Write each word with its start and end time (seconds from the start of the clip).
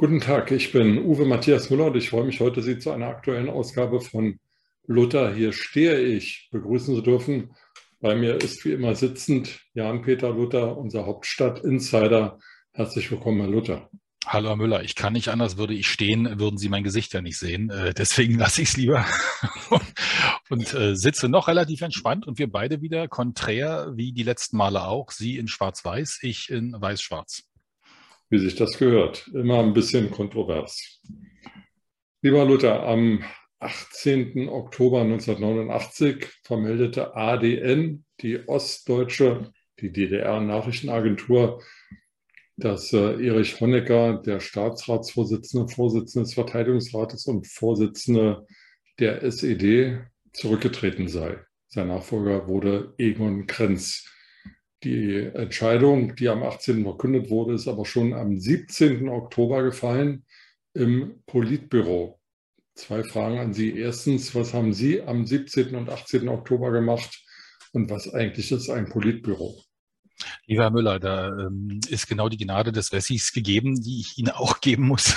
Guten 0.00 0.20
Tag, 0.20 0.52
ich 0.52 0.70
bin 0.70 1.04
Uwe 1.04 1.24
Matthias 1.24 1.70
Müller 1.70 1.86
und 1.86 1.96
ich 1.96 2.10
freue 2.10 2.22
mich 2.22 2.38
heute, 2.38 2.62
Sie 2.62 2.78
zu 2.78 2.92
einer 2.92 3.08
aktuellen 3.08 3.50
Ausgabe 3.50 4.00
von 4.00 4.38
Luther, 4.86 5.34
hier 5.34 5.52
stehe 5.52 5.98
ich, 5.98 6.48
begrüßen 6.52 6.94
zu 6.94 7.00
dürfen. 7.00 7.56
Bei 7.98 8.14
mir 8.14 8.36
ist 8.36 8.64
wie 8.64 8.70
immer 8.70 8.94
sitzend 8.94 9.58
Jan-Peter 9.74 10.30
Luther, 10.30 10.78
unser 10.78 11.04
Hauptstadt-Insider. 11.04 12.38
Herzlich 12.70 13.10
willkommen, 13.10 13.40
Herr 13.40 13.50
Luther. 13.50 13.90
Hallo 14.24 14.50
Herr 14.50 14.56
Müller, 14.56 14.84
ich 14.84 14.94
kann 14.94 15.14
nicht 15.14 15.30
anders, 15.30 15.56
würde 15.56 15.74
ich 15.74 15.88
stehen, 15.88 16.38
würden 16.38 16.58
Sie 16.58 16.68
mein 16.68 16.84
Gesicht 16.84 17.12
ja 17.12 17.20
nicht 17.20 17.36
sehen. 17.36 17.68
Äh, 17.70 17.92
deswegen 17.92 18.34
lasse 18.38 18.62
ich 18.62 18.68
es 18.68 18.76
lieber 18.76 19.04
und 20.48 20.74
äh, 20.74 20.94
sitze 20.94 21.28
noch 21.28 21.48
relativ 21.48 21.82
entspannt 21.82 22.24
und 22.24 22.38
wir 22.38 22.48
beide 22.48 22.82
wieder 22.82 23.08
konträr 23.08 23.90
wie 23.96 24.12
die 24.12 24.22
letzten 24.22 24.58
Male 24.58 24.84
auch. 24.84 25.10
Sie 25.10 25.38
in 25.38 25.48
Schwarz-Weiß, 25.48 26.20
ich 26.22 26.50
in 26.50 26.80
Weiß-Schwarz. 26.80 27.48
Wie 28.30 28.38
sich 28.38 28.56
das 28.56 28.78
gehört. 28.78 29.28
Immer 29.28 29.60
ein 29.60 29.72
bisschen 29.72 30.10
kontrovers. 30.10 31.00
Lieber 32.20 32.44
Luther, 32.44 32.82
am 32.82 33.24
18. 33.60 34.48
Oktober 34.48 35.00
1989 35.02 36.26
vermeldete 36.44 37.16
ADN, 37.16 38.04
die 38.20 38.46
Ostdeutsche, 38.48 39.52
die 39.80 39.92
DDR-Nachrichtenagentur, 39.92 41.62
dass 42.56 42.92
äh, 42.92 43.24
Erich 43.24 43.60
Honecker, 43.60 44.20
der 44.24 44.40
Staatsratsvorsitzende, 44.40 45.68
Vorsitzende 45.72 46.24
des 46.24 46.34
Verteidigungsrates 46.34 47.26
und 47.26 47.46
Vorsitzende 47.46 48.46
der 48.98 49.22
SED, 49.22 50.00
zurückgetreten 50.32 51.08
sei. 51.08 51.38
Sein 51.68 51.88
Nachfolger 51.88 52.48
wurde 52.48 52.94
Egon 52.98 53.46
Krenz. 53.46 54.08
Die 54.84 55.30
Entscheidung, 55.34 56.14
die 56.14 56.28
am 56.28 56.44
18. 56.44 56.84
verkündet 56.84 57.30
wurde, 57.30 57.54
ist 57.54 57.66
aber 57.66 57.84
schon 57.84 58.12
am 58.12 58.38
17. 58.38 59.08
Oktober 59.08 59.62
gefallen 59.64 60.24
im 60.72 61.22
Politbüro. 61.26 62.20
Zwei 62.74 63.02
Fragen 63.02 63.38
an 63.38 63.52
Sie. 63.52 63.76
Erstens, 63.76 64.34
was 64.36 64.54
haben 64.54 64.72
Sie 64.72 65.02
am 65.02 65.26
17. 65.26 65.74
und 65.74 65.90
18. 65.90 66.28
Oktober 66.28 66.70
gemacht 66.70 67.24
und 67.72 67.90
was 67.90 68.14
eigentlich 68.14 68.52
ist 68.52 68.70
ein 68.70 68.88
Politbüro? 68.88 69.60
Lieber 70.46 70.62
Herr 70.62 70.70
Müller, 70.70 70.98
da 71.00 71.28
ähm, 71.28 71.80
ist 71.88 72.08
genau 72.08 72.28
die 72.28 72.36
Gnade 72.36 72.70
des 72.72 72.92
Wessis 72.92 73.32
gegeben, 73.32 73.80
die 73.80 74.00
ich 74.00 74.18
Ihnen 74.18 74.30
auch 74.30 74.60
geben 74.60 74.84
muss. 74.86 75.14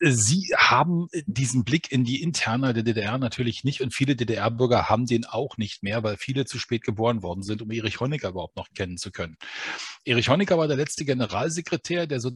Sie 0.00 0.48
haben 0.56 1.08
diesen 1.26 1.64
Blick 1.64 1.90
in 1.92 2.04
die 2.04 2.22
Interne 2.22 2.72
der 2.72 2.82
DDR 2.82 3.18
natürlich 3.18 3.64
nicht 3.64 3.80
und 3.80 3.94
viele 3.94 4.16
DDR-Bürger 4.16 4.88
haben 4.88 5.06
den 5.06 5.24
auch 5.24 5.56
nicht 5.56 5.82
mehr, 5.82 6.02
weil 6.02 6.16
viele 6.16 6.44
zu 6.44 6.58
spät 6.58 6.82
geboren 6.82 7.22
worden 7.22 7.42
sind, 7.42 7.62
um 7.62 7.70
Erich 7.70 8.00
Honecker 8.00 8.30
überhaupt 8.30 8.56
noch 8.56 8.68
kennen 8.74 8.96
zu 8.96 9.10
können. 9.10 9.36
Erich 10.04 10.28
Honecker 10.28 10.58
war 10.58 10.68
der 10.68 10.76
letzte 10.76 11.04
Generalsekretär 11.04 12.06
der 12.06 12.20
so 12.20 12.30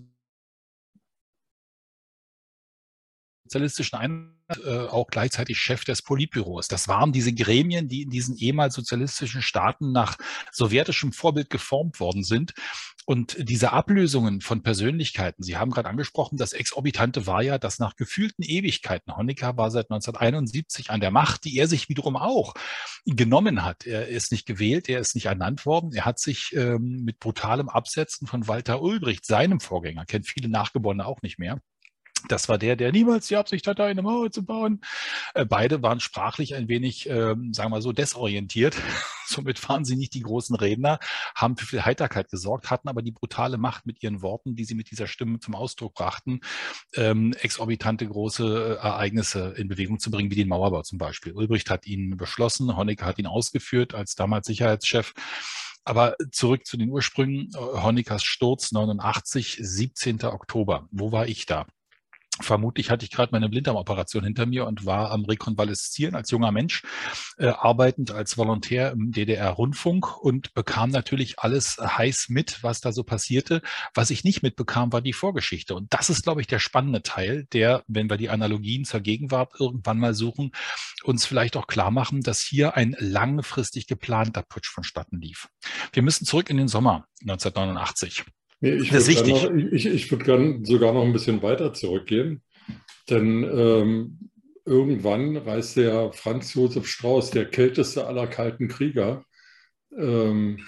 sozialistischen 3.47 3.98
Einheit 3.98 4.36
äh, 4.64 4.78
auch 4.78 5.08
gleichzeitig 5.08 5.58
Chef 5.58 5.84
des 5.84 6.02
Politbüros. 6.02 6.69
Das 6.69 6.86
waren 6.86 7.12
diese 7.12 7.33
Gremien, 7.33 7.88
die 7.88 8.03
in 8.03 8.11
diesen 8.11 8.36
ehemals 8.36 8.75
sozialistischen 8.75 9.42
Staaten 9.42 9.91
nach 9.91 10.16
sowjetischem 10.53 11.12
Vorbild 11.12 11.50
geformt 11.50 11.98
worden 11.98 12.22
sind. 12.22 12.55
Und 13.06 13.36
diese 13.38 13.72
Ablösungen 13.72 14.41
von 14.41 14.62
Persönlichkeiten, 14.62 15.42
Sie 15.42 15.56
haben 15.56 15.70
gerade 15.70 15.88
angesprochen, 15.88 16.36
das 16.36 16.53
Exorbitante 16.53 17.27
war 17.27 17.42
ja, 17.42 17.56
dass 17.58 17.78
nach 17.78 17.97
gefühlten 17.97 18.44
Ewigkeiten, 18.44 19.16
Honecker 19.16 19.56
war 19.56 19.70
seit 19.70 19.91
1971 19.91 20.91
an 20.91 21.00
der 21.00 21.12
Macht, 21.12 21.44
die 21.44 21.56
er 21.56 21.69
sich 21.69 21.88
wiederum 21.88 22.16
auch 22.16 22.54
genommen 23.04 23.65
hat. 23.65 23.87
Er 23.87 24.09
ist 24.09 24.32
nicht 24.32 24.47
gewählt, 24.47 24.88
er 24.88 25.00
ist 25.00 25.15
nicht 25.15 25.26
ernannt 25.26 25.66
worden. 25.66 25.92
Er 25.92 26.04
hat 26.04 26.19
sich 26.19 26.53
ähm, 26.54 27.04
mit 27.04 27.21
brutalem 27.21 27.69
Absetzen 27.69 28.26
von 28.26 28.48
Walter 28.48 28.82
Ulbricht, 28.82 29.25
seinem 29.25 29.60
Vorgänger, 29.60 30.04
kennt 30.04 30.26
viele 30.26 30.48
Nachgeborene 30.48 31.06
auch 31.06 31.22
nicht 31.22 31.38
mehr, 31.38 31.60
das 32.28 32.48
war 32.48 32.59
der, 32.59 32.76
der 32.76 32.92
niemals 32.92 33.28
die 33.28 33.37
Absicht 33.37 33.66
hatte, 33.66 33.84
eine 33.84 34.03
Mauer 34.03 34.31
zu 34.31 34.44
bauen. 34.44 34.81
Äh, 35.34 35.44
beide 35.44 35.82
waren 35.82 36.00
sprachlich 36.00 36.54
ein 36.54 36.69
wenig, 36.69 37.09
ähm, 37.09 37.53
sagen 37.53 37.70
wir 37.70 37.82
so, 37.82 37.92
desorientiert. 37.92 38.76
Somit 39.26 39.69
waren 39.69 39.84
sie 39.84 39.97
nicht 39.97 40.14
die 40.14 40.22
großen 40.22 40.54
Redner, 40.54 41.00
haben 41.34 41.56
für 41.56 41.66
viel 41.66 41.84
Heiterkeit 41.84 42.31
gesorgt, 42.31 42.70
hatten 42.70 42.88
aber 42.88 43.03
die 43.03 43.10
brutale 43.10 43.59
Macht 43.59 43.84
mit 43.84 44.03
ihren 44.03 44.22
Worten, 44.22 44.54
die 44.54 44.65
sie 44.65 44.76
mit 44.76 44.91
dieser 44.91 45.09
Stimme 45.09 45.41
zum 45.41 45.56
Ausdruck 45.56 45.94
brachten, 45.94 46.41
ähm, 46.94 47.32
exorbitante 47.41 48.06
große 48.06 48.78
äh, 48.81 48.84
Ereignisse 48.84 49.54
in 49.56 49.69
Bewegung 49.69 49.98
zu 49.98 50.10
bringen, 50.10 50.31
wie 50.31 50.36
den 50.36 50.48
Mauerbau 50.48 50.82
zum 50.82 50.98
Beispiel. 50.98 51.32
Ulbricht 51.32 51.70
hat 51.70 51.86
ihn 51.86 52.16
beschlossen, 52.16 52.76
Honecker 52.76 53.06
hat 53.06 53.19
ihn 53.19 53.26
ausgeführt 53.26 53.94
als 53.94 54.15
damals 54.15 54.47
Sicherheitschef. 54.47 55.12
Aber 55.86 56.16
zurück 56.32 56.66
zu 56.66 56.76
den 56.76 56.91
Ursprüngen. 56.91 57.50
Honeckers 57.54 58.25
Sturz 58.25 58.72
89, 58.72 59.59
17. 59.60 60.25
Oktober. 60.25 60.88
Wo 60.91 61.12
war 61.12 61.28
ich 61.28 61.47
da? 61.47 61.65
Vermutlich 62.41 62.91
hatte 62.91 63.04
ich 63.04 63.10
gerade 63.10 63.30
meine 63.32 63.48
Blinddarmoperation 63.48 64.24
hinter 64.24 64.47
mir 64.47 64.66
und 64.66 64.84
war 64.84 65.10
am 65.10 65.24
Rekonvaleszieren 65.24 66.14
als 66.14 66.30
junger 66.30 66.52
Mensch, 66.52 66.82
äh, 67.38 67.47
arbeitend 67.47 68.10
als 68.10 68.36
Volontär 68.36 68.92
im 68.92 69.10
DDR-Rundfunk 69.12 70.19
und 70.19 70.52
bekam 70.52 70.91
natürlich 70.91 71.38
alles 71.38 71.78
heiß 71.78 72.26
mit, 72.28 72.62
was 72.62 72.80
da 72.80 72.92
so 72.92 73.04
passierte. 73.04 73.62
Was 73.94 74.10
ich 74.10 74.22
nicht 74.24 74.42
mitbekam, 74.42 74.92
war 74.92 75.00
die 75.00 75.14
Vorgeschichte. 75.14 75.74
Und 75.74 75.92
das 75.94 76.10
ist, 76.10 76.24
glaube 76.24 76.41
ich, 76.42 76.47
der 76.47 76.58
spannende 76.58 77.02
Teil, 77.02 77.47
der, 77.52 77.84
wenn 77.86 78.10
wir 78.10 78.19
die 78.19 78.30
Analogien 78.30 78.84
zur 78.84 79.00
Gegenwart 79.00 79.53
irgendwann 79.58 79.98
mal 79.98 80.14
suchen, 80.14 80.53
uns 81.04 81.24
vielleicht 81.24 81.56
auch 81.56 81.66
klar 81.66 81.91
machen, 81.91 82.20
dass 82.20 82.41
hier 82.41 82.76
ein 82.76 82.94
langfristig 82.98 83.86
geplanter 83.86 84.42
Putsch 84.42 84.68
vonstatten 84.68 85.20
lief. 85.20 85.48
Wir 85.92 86.03
müssen 86.03 86.26
zurück 86.26 86.50
in 86.50 86.58
den 86.58 86.68
Sommer 86.68 87.06
1989. 87.22 88.24
Nee, 88.61 88.75
ich 88.75 88.93
würde 88.93 89.31
noch, 89.31 89.72
ich, 89.72 89.87
ich 89.87 90.11
würd 90.11 90.25
gern 90.25 90.65
sogar 90.65 90.93
noch 90.93 91.05
ein 91.05 91.12
bisschen 91.12 91.43
weiter 91.43 91.75
zurückgehen, 91.75 92.43
denn 93.11 93.44
ähm, 93.44 94.31
irgendwann 94.65 95.37
reiste 95.37 95.84
ja 95.84 96.12
Franz 96.12 96.55
Josef 96.55 96.87
Strauß, 96.87 97.31
der 97.31 97.47
kälteste 97.47 98.06
aller 98.06 98.27
kalten 98.27 98.69
Krieger, 98.69 99.25
ähm, 99.97 100.65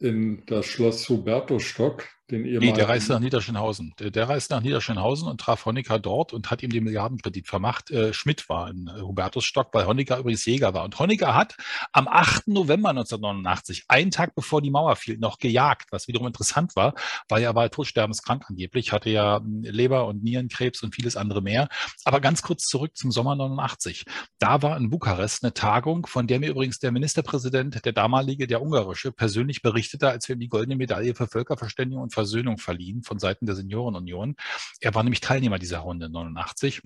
in 0.00 0.44
das 0.46 0.66
Schloss 0.66 1.08
Hubertusstock 1.08 2.08
den 2.30 2.42
nee, 2.42 2.72
der 2.72 2.88
reiste 2.88 3.12
nach 3.12 3.20
Niederschönhausen. 3.20 3.92
Der, 3.98 4.10
der 4.10 4.28
reiste 4.28 4.54
nach 4.54 4.62
Niederschönhausen 4.62 5.28
und 5.28 5.40
traf 5.40 5.66
Honecker 5.66 5.98
dort 5.98 6.32
und 6.32 6.50
hat 6.50 6.62
ihm 6.62 6.70
den 6.70 6.84
Milliardenkredit 6.84 7.46
vermacht. 7.46 7.90
Äh, 7.90 8.12
Schmidt 8.12 8.48
war 8.48 8.70
in 8.70 8.88
äh, 8.88 9.00
Hubertusstock, 9.00 9.68
weil 9.72 9.86
Honecker 9.86 10.18
übrigens 10.18 10.44
Jäger 10.44 10.74
war. 10.74 10.84
Und 10.84 10.98
Honecker 10.98 11.34
hat 11.34 11.56
am 11.92 12.08
8. 12.08 12.48
November 12.48 12.90
1989, 12.90 13.84
einen 13.88 14.10
Tag 14.10 14.34
bevor 14.34 14.62
die 14.62 14.70
Mauer 14.70 14.96
fiel, 14.96 15.18
noch 15.18 15.38
gejagt, 15.38 15.92
was 15.92 16.08
wiederum 16.08 16.26
interessant 16.26 16.76
war, 16.76 16.94
weil 17.28 17.42
er 17.42 17.54
war 17.54 17.70
todsterbenskrank 17.70 18.44
angeblich, 18.48 18.92
hatte 18.92 19.10
ja 19.10 19.38
hm, 19.38 19.62
Leber- 19.62 20.06
und 20.06 20.22
Nierenkrebs 20.22 20.82
und 20.82 20.94
vieles 20.94 21.16
andere 21.16 21.42
mehr. 21.42 21.68
Aber 22.04 22.20
ganz 22.20 22.42
kurz 22.42 22.64
zurück 22.64 22.96
zum 22.96 23.10
Sommer 23.10 23.36
89. 23.36 24.04
Da 24.38 24.62
war 24.62 24.76
in 24.76 24.90
Bukarest 24.90 25.44
eine 25.44 25.54
Tagung, 25.54 26.06
von 26.06 26.26
der 26.26 26.40
mir 26.40 26.50
übrigens 26.50 26.78
der 26.78 26.92
Ministerpräsident, 26.92 27.84
der 27.84 27.92
damalige, 27.92 28.46
der 28.46 28.62
ungarische, 28.62 29.12
persönlich 29.12 29.62
berichtete, 29.62 30.08
als 30.08 30.28
wir 30.28 30.36
ihm 30.36 30.40
die 30.40 30.48
goldene 30.48 30.76
Medaille 30.76 31.14
für 31.14 31.26
Völkerverständigung 31.26 32.02
und 32.02 32.14
Versöhnung 32.20 32.58
verliehen 32.58 33.02
von 33.02 33.18
Seiten 33.18 33.46
der 33.46 33.54
Seniorenunion. 33.54 34.36
Er 34.80 34.94
war 34.94 35.02
nämlich 35.02 35.20
Teilnehmer 35.20 35.58
dieser 35.58 35.78
Runde 35.78 36.10
89 36.10 36.82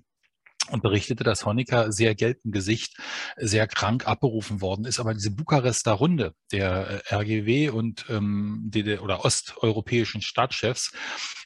und 0.71 0.83
berichtete, 0.83 1.25
dass 1.25 1.45
Honecker 1.45 1.93
sehr 1.93 2.15
gelbem 2.15 2.53
Gesicht 2.53 2.97
sehr 3.37 3.67
krank 3.67 4.07
abberufen 4.07 4.61
worden 4.61 4.85
ist. 4.87 4.99
Aber 4.99 5.13
diese 5.13 5.31
Bukarester 5.31 5.93
Runde 5.93 6.35
der 6.53 7.03
äh, 7.11 7.15
RGW 7.15 7.69
und 7.69 8.07
ähm, 8.09 8.63
die, 8.67 8.99
oder 8.99 9.25
osteuropäischen 9.25 10.23
Staatschefs, 10.23 10.93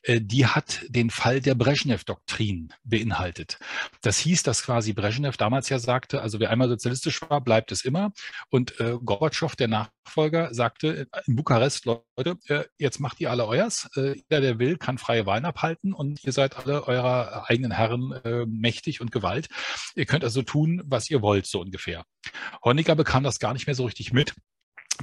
äh, 0.03 0.21
die 0.21 0.47
hat 0.47 0.85
den 0.89 1.11
Fall 1.11 1.41
der 1.41 1.57
Brezhnev-Doktrin 1.57 2.69
beinhaltet. 2.85 3.59
Das 4.03 4.19
hieß, 4.19 4.45
dass 4.45 4.63
quasi 4.63 4.93
Brezhnev 4.93 5.37
damals 5.37 5.69
ja 5.69 5.79
sagte, 5.81 6.21
also 6.21 6.39
wer 6.39 6.51
einmal 6.51 6.69
sozialistisch 6.69 7.21
war, 7.23 7.41
bleibt 7.41 7.73
es 7.73 7.85
immer. 7.85 8.13
Und 8.51 8.79
äh, 8.79 8.99
Gorbatschow, 9.03 9.57
der 9.57 9.69
Nachfolger, 10.09 10.55
sagte 10.55 11.09
in 11.27 11.37
Bukarest, 11.37 11.87
Leute, 11.87 12.39
äh, 12.47 12.65
jetzt 12.79 13.01
macht 13.01 13.21
ihr 13.21 13.31
alle 13.31 13.47
euers. 13.47 13.89
Äh, 13.97 14.15
jeder, 14.15 14.41
der 14.41 14.59
will, 14.59 14.77
kann 14.77 14.99
freie 14.99 15.27
Wahlen 15.27 15.45
abhalten 15.45 15.93
und 15.93 16.23
ihr 16.25 16.33
seid 16.33 16.57
alle 16.57 16.87
eurer 16.87 17.45
eigenen 17.49 17.73
Herren 17.73 18.13
äh, 18.25 18.47
mächtig 18.47 19.01
und 19.01 19.09
und 19.09 19.13
Gewalt. 19.13 19.49
Ihr 19.95 20.07
könnt 20.07 20.25
also 20.25 20.43
tun, 20.43 20.83
was 20.85 21.11
ihr 21.11 21.23
wollt, 21.23 21.47
so 21.47 21.61
ungefähr. 21.61 22.05
Honecker 22.65 22.95
bekam 22.95 23.25
das 23.25 23.39
gar 23.39 23.55
nicht 23.55 23.67
mehr 23.67 23.75
so 23.75 23.87
richtig 23.87 24.13
mit. 24.13 24.35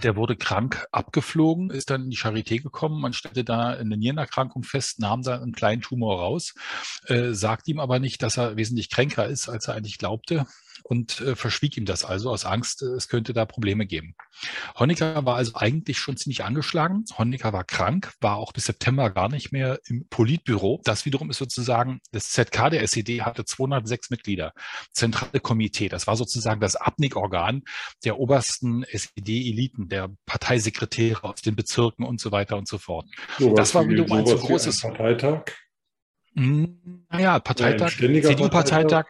Der 0.04 0.16
wurde 0.18 0.36
krank 0.36 0.86
abgeflogen, 0.92 1.70
ist 1.70 1.90
dann 1.90 2.04
in 2.04 2.10
die 2.10 2.18
Charité 2.18 2.62
gekommen. 2.62 3.00
Man 3.00 3.14
stellte 3.14 3.46
da 3.46 3.70
eine 3.70 3.98
Nierenerkrankung 3.98 4.64
fest, 4.64 5.00
nahm 5.00 5.22
da 5.24 5.42
einen 5.42 5.54
kleinen 5.54 5.82
Tumor 5.82 6.20
raus, 6.20 6.54
äh, 7.06 7.32
sagt 7.32 7.68
ihm 7.68 7.80
aber 7.80 8.00
nicht, 8.00 8.22
dass 8.22 8.38
er 8.38 8.58
wesentlich 8.58 8.90
kränker 8.90 9.26
ist, 9.28 9.48
als 9.48 9.68
er 9.68 9.76
eigentlich 9.76 9.98
glaubte 9.98 10.46
und 10.84 11.22
äh, 11.22 11.36
verschwieg 11.36 11.78
ihm 11.78 11.86
das 11.86 12.06
also 12.06 12.30
aus 12.30 12.46
Angst, 12.46 12.82
äh, 12.82 12.88
es 12.88 13.08
könnte 13.08 13.34
da 13.34 13.46
Probleme 13.46 13.86
geben. 13.86 14.16
Honecker 14.78 15.26
war 15.26 15.36
also 15.36 15.54
eigentlich 15.56 15.98
schon 15.98 16.18
ziemlich 16.18 16.44
angeschlagen. 16.44 17.06
Honecker 17.18 17.54
war 17.54 17.64
krank, 17.64 18.14
war 18.22 18.38
auch 18.38 18.54
bis 18.54 18.66
September 18.66 19.10
gar 19.10 19.30
nicht 19.30 19.52
mehr 19.52 19.80
im 19.86 20.08
Politbüro. 20.10 20.82
Das 20.84 21.06
wiederum 21.06 21.30
ist 21.30 21.38
sozusagen, 21.38 22.00
das 22.12 22.32
ZK 22.32 22.70
der 22.70 22.84
SED 22.84 23.22
hatte 23.22 23.46
206 23.46 24.10
Mitglieder, 24.10 24.54
zentrale 24.92 25.40
Komitee. 25.40 25.90
Das 25.90 26.08
war 26.08 26.16
sozusagen 26.16 26.62
das 26.62 26.76
Abnickorgan 26.76 27.64
der 28.04 28.20
obersten 28.20 28.84
SED-Eliten, 28.84 29.90
der 29.90 30.10
Parteisekretäre 30.26 31.24
aus 31.24 31.42
den 31.42 31.56
Bezirken 31.56 32.06
und 32.06 32.20
so 32.20 32.32
weiter 32.32 32.58
und 32.58 32.68
so 32.68 32.78
fort. 32.78 33.06
So 33.40 33.54
das 33.54 33.74
war 33.76 33.88
wiederum 33.88 34.20
ein 34.20 34.26
so 34.26 34.38
großes 34.38 34.82
Parteitag. 34.82 35.46
Hm, 36.36 37.06
naja, 37.10 37.40
Parteitag, 37.40 37.92
CDU-Parteitag, 37.92 39.06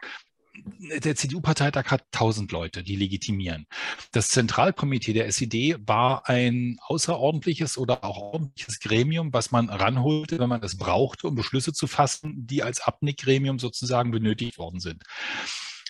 der 1.02 1.16
CDU-Parteitag 1.16 1.86
hat 1.86 2.04
1000 2.12 2.52
Leute, 2.52 2.82
die 2.82 2.96
legitimieren. 2.96 3.66
Das 4.12 4.28
Zentralkomitee 4.28 5.12
der 5.12 5.26
SED 5.26 5.76
war 5.86 6.28
ein 6.28 6.78
außerordentliches 6.86 7.78
oder 7.78 8.04
auch 8.04 8.18
ordentliches 8.18 8.80
Gremium, 8.80 9.32
was 9.32 9.50
man 9.50 9.68
ranholte, 9.68 10.38
wenn 10.38 10.48
man 10.48 10.62
es 10.62 10.76
brauchte, 10.76 11.28
um 11.28 11.34
Beschlüsse 11.34 11.72
zu 11.72 11.86
fassen, 11.86 12.46
die 12.46 12.62
als 12.62 12.80
Abnickgremium 12.80 13.58
sozusagen 13.58 14.10
benötigt 14.10 14.58
worden 14.58 14.80
sind. 14.80 15.02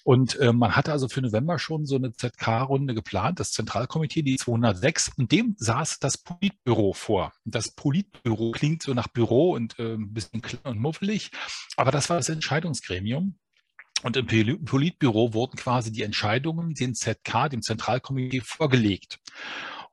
Und 0.06 0.36
äh, 0.36 0.52
man 0.52 0.76
hatte 0.76 0.92
also 0.92 1.08
für 1.08 1.20
November 1.20 1.58
schon 1.58 1.84
so 1.84 1.96
eine 1.96 2.12
ZK-Runde 2.12 2.94
geplant, 2.94 3.40
das 3.40 3.50
Zentralkomitee, 3.50 4.22
die 4.22 4.36
206, 4.36 5.10
und 5.16 5.32
dem 5.32 5.56
saß 5.58 5.98
das 5.98 6.16
Politbüro 6.16 6.92
vor. 6.92 7.32
Das 7.44 7.72
Politbüro 7.72 8.52
klingt 8.52 8.84
so 8.84 8.94
nach 8.94 9.08
Büro 9.08 9.54
und 9.54 9.76
äh, 9.80 9.94
ein 9.94 10.12
bisschen 10.12 10.42
klein 10.42 10.62
und 10.62 10.80
muffelig, 10.80 11.32
aber 11.76 11.90
das 11.90 12.08
war 12.08 12.18
das 12.18 12.28
Entscheidungsgremium. 12.28 13.36
Und 14.02 14.16
im 14.16 14.26
Politbüro 14.64 15.32
wurden 15.32 15.56
quasi 15.56 15.90
die 15.90 16.02
Entscheidungen 16.02 16.75
dem 16.75 16.94
ZK, 16.94 17.48
dem 17.50 17.62
Zentralkomitee, 17.62 18.40
vorgelegt. 18.40 19.19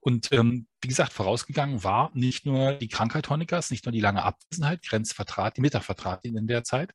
Und 0.01 0.31
ähm, 0.31 0.67
wie 0.83 0.88
gesagt, 0.88 1.13
vorausgegangen 1.13 1.83
war 1.83 2.12
nicht 2.13 2.45
nur 2.45 2.74
die 2.74 2.89
Krankheit 2.89 3.30
Honeckers, 3.30 3.71
nicht 3.71 3.85
nur 3.85 3.94
die 3.94 4.01
lange 4.01 4.24
Abwesenheit, 4.24 4.83
Grenzvertrat, 4.83 5.56
die 5.56 5.62
Mittagvertrat 5.62 6.25
in 6.25 6.45
der 6.45 6.65
Zeit, 6.65 6.94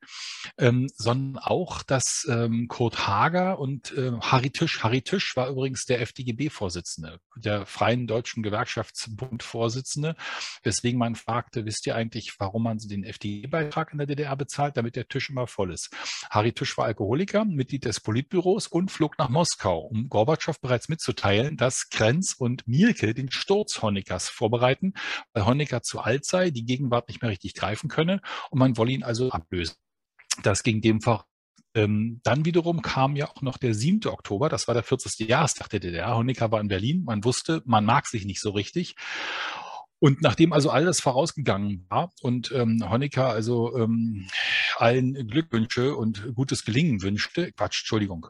ähm, 0.58 0.88
sondern 0.94 1.42
auch, 1.42 1.82
dass 1.82 2.26
ähm, 2.28 2.68
Kurt 2.68 3.06
Hager 3.06 3.58
und 3.58 3.96
äh, 3.96 4.12
Harry 4.20 4.50
Tisch, 4.50 4.82
Harry 4.82 5.00
Tisch 5.00 5.36
war 5.36 5.48
übrigens 5.48 5.86
der 5.86 6.02
FDGB-Vorsitzende, 6.02 7.20
der 7.36 7.64
Freien 7.64 8.06
Deutschen 8.06 8.42
Gewerkschaftsbund-Vorsitzende, 8.42 10.16
weswegen 10.62 10.98
man 10.98 11.14
fragte, 11.14 11.64
wisst 11.64 11.86
ihr 11.86 11.96
eigentlich, 11.96 12.34
warum 12.38 12.64
man 12.64 12.78
den 12.78 13.04
FDG-Beitrag 13.04 13.92
in 13.92 13.98
der 13.98 14.06
DDR 14.06 14.36
bezahlt, 14.36 14.76
damit 14.76 14.96
der 14.96 15.08
Tisch 15.08 15.30
immer 15.30 15.46
voll 15.46 15.72
ist. 15.72 15.90
Harry 16.28 16.52
Tisch 16.52 16.76
war 16.76 16.84
Alkoholiker, 16.84 17.46
Mitglied 17.46 17.86
des 17.86 18.00
Politbüros 18.00 18.66
und 18.66 18.90
flog 18.90 19.18
nach 19.18 19.30
Moskau, 19.30 19.78
um 19.78 20.10
Gorbatschow 20.10 20.60
bereits 20.60 20.90
mitzuteilen, 20.90 21.56
dass 21.56 21.88
Krenz 21.88 22.34
und 22.38 22.68
Mielke 22.68 23.14
den 23.14 23.30
Sturz 23.30 23.77
Honeckers 23.82 24.28
vorbereiten, 24.28 24.94
weil 25.32 25.46
Honecker 25.46 25.82
zu 25.82 26.00
alt 26.00 26.24
sei, 26.24 26.50
die 26.50 26.64
Gegenwart 26.64 27.08
nicht 27.08 27.22
mehr 27.22 27.30
richtig 27.30 27.54
greifen 27.54 27.88
könne 27.88 28.20
und 28.50 28.58
man 28.58 28.76
wolle 28.76 28.92
ihn 28.92 29.04
also 29.04 29.30
ablösen. 29.30 29.76
Das 30.42 30.62
ging 30.62 30.80
dem 30.80 31.00
Fall 31.00 31.24
ähm, 31.74 32.20
dann 32.24 32.44
wiederum 32.44 32.82
kam 32.82 33.14
ja 33.14 33.28
auch 33.28 33.42
noch 33.42 33.56
der 33.56 33.74
7. 33.74 34.06
Oktober, 34.06 34.48
das 34.48 34.66
war 34.66 34.74
der 34.74 34.82
40. 34.82 35.28
Jahrestag 35.28 35.68
der 35.68 35.80
DDR. 35.80 36.16
Honecker 36.16 36.50
war 36.50 36.60
in 36.60 36.68
Berlin. 36.68 37.04
Man 37.04 37.22
wusste, 37.24 37.62
man 37.66 37.84
mag 37.84 38.06
sich 38.06 38.24
nicht 38.24 38.40
so 38.40 38.50
richtig. 38.50 38.96
Und 40.00 40.22
nachdem 40.22 40.52
also 40.52 40.70
alles 40.70 41.00
vorausgegangen 41.00 41.86
war 41.88 42.12
und 42.22 42.52
ähm, 42.52 42.88
Honecker 42.88 43.28
also 43.28 43.76
ähm, 43.76 44.28
allen 44.76 45.14
Glückwünsche 45.26 45.96
und 45.96 46.34
gutes 46.34 46.64
Gelingen 46.64 47.02
wünschte, 47.02 47.52
Quatsch, 47.52 47.82
Entschuldigung, 47.82 48.28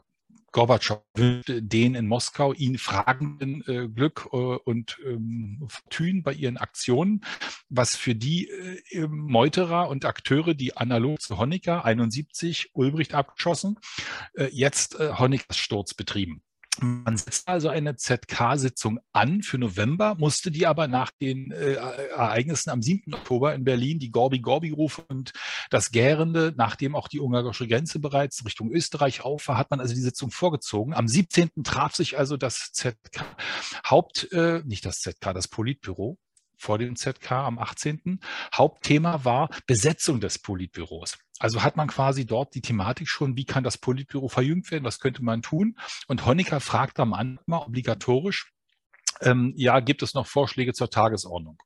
Gorbatschow 0.51 1.01
wünschte 1.15 1.61
den 1.61 1.95
in 1.95 2.07
Moskau 2.07 2.53
ihn 2.53 2.77
fragenden 2.77 3.63
äh, 3.67 3.87
Glück 3.87 4.29
äh, 4.31 4.35
und 4.35 4.97
ähm, 5.05 5.65
Fortune 5.67 6.21
bei 6.21 6.33
ihren 6.33 6.57
Aktionen, 6.57 7.21
was 7.69 7.95
für 7.95 8.15
die 8.15 8.49
äh, 8.49 9.07
Meuterer 9.07 9.89
und 9.89 10.05
Akteure, 10.05 10.53
die 10.53 10.75
analog 10.77 11.21
zu 11.21 11.37
Honecker 11.37 11.85
71 11.85 12.71
Ulbricht 12.73 13.13
abgeschossen, 13.13 13.77
äh, 14.33 14.49
jetzt 14.51 14.99
äh, 14.99 15.13
Honeckers 15.17 15.57
Sturz 15.57 15.93
betrieben. 15.93 16.41
Man 16.81 17.17
setzte 17.17 17.47
also 17.47 17.69
eine 17.69 17.95
ZK-Sitzung 17.95 18.99
an 19.11 19.41
für 19.43 19.57
November, 19.57 20.15
musste 20.17 20.51
die 20.51 20.65
aber 20.65 20.87
nach 20.87 21.11
den 21.11 21.51
äh, 21.51 21.73
Ereignissen 21.73 22.69
am 22.69 22.81
7. 22.81 23.13
Oktober 23.13 23.53
in 23.53 23.63
Berlin, 23.63 23.99
die 23.99 24.11
Gorbi-Gorbi-Rufe 24.11 25.03
und 25.07 25.33
das 25.69 25.91
Gärende, 25.91 26.53
nachdem 26.55 26.95
auch 26.95 27.07
die 27.07 27.19
ungarische 27.19 27.67
Grenze 27.67 27.99
bereits 27.99 28.45
Richtung 28.45 28.71
Österreich 28.71 29.21
auf 29.21 29.47
war, 29.47 29.57
hat 29.57 29.71
man 29.71 29.79
also 29.79 29.93
die 29.93 30.01
Sitzung 30.01 30.31
vorgezogen. 30.31 30.93
Am 30.93 31.07
17. 31.07 31.49
traf 31.63 31.95
sich 31.95 32.17
also 32.17 32.37
das 32.37 32.71
ZK 32.71 33.25
Haupt, 33.89 34.31
äh, 34.31 34.61
nicht 34.65 34.85
das 34.85 35.01
ZK, 35.01 35.33
das 35.33 35.47
Politbüro 35.47 36.17
vor 36.59 36.77
dem 36.77 36.95
ZK 36.95 37.31
am 37.31 37.57
18. 37.57 38.19
Hauptthema 38.53 39.23
war 39.23 39.49
Besetzung 39.65 40.19
des 40.19 40.39
Politbüros. 40.39 41.17
Also 41.39 41.63
hat 41.63 41.77
man 41.77 41.87
quasi 41.87 42.25
dort 42.25 42.53
die 42.53 42.61
Thematik 42.61 43.07
schon, 43.07 43.37
wie 43.37 43.45
kann 43.45 43.63
das 43.63 43.77
Politbüro 43.77 44.27
verjüngt 44.27 44.69
werden, 44.71 44.83
was 44.83 44.99
könnte 44.99 45.23
man 45.23 45.41
tun? 45.41 45.77
Und 46.07 46.25
Honecker 46.25 46.59
fragt 46.59 46.99
am 46.99 47.13
Anfang 47.13 47.61
obligatorisch, 47.61 48.51
ähm, 49.21 49.53
ja, 49.55 49.79
gibt 49.79 50.03
es 50.03 50.13
noch 50.13 50.27
Vorschläge 50.27 50.73
zur 50.73 50.89
Tagesordnung? 50.89 51.57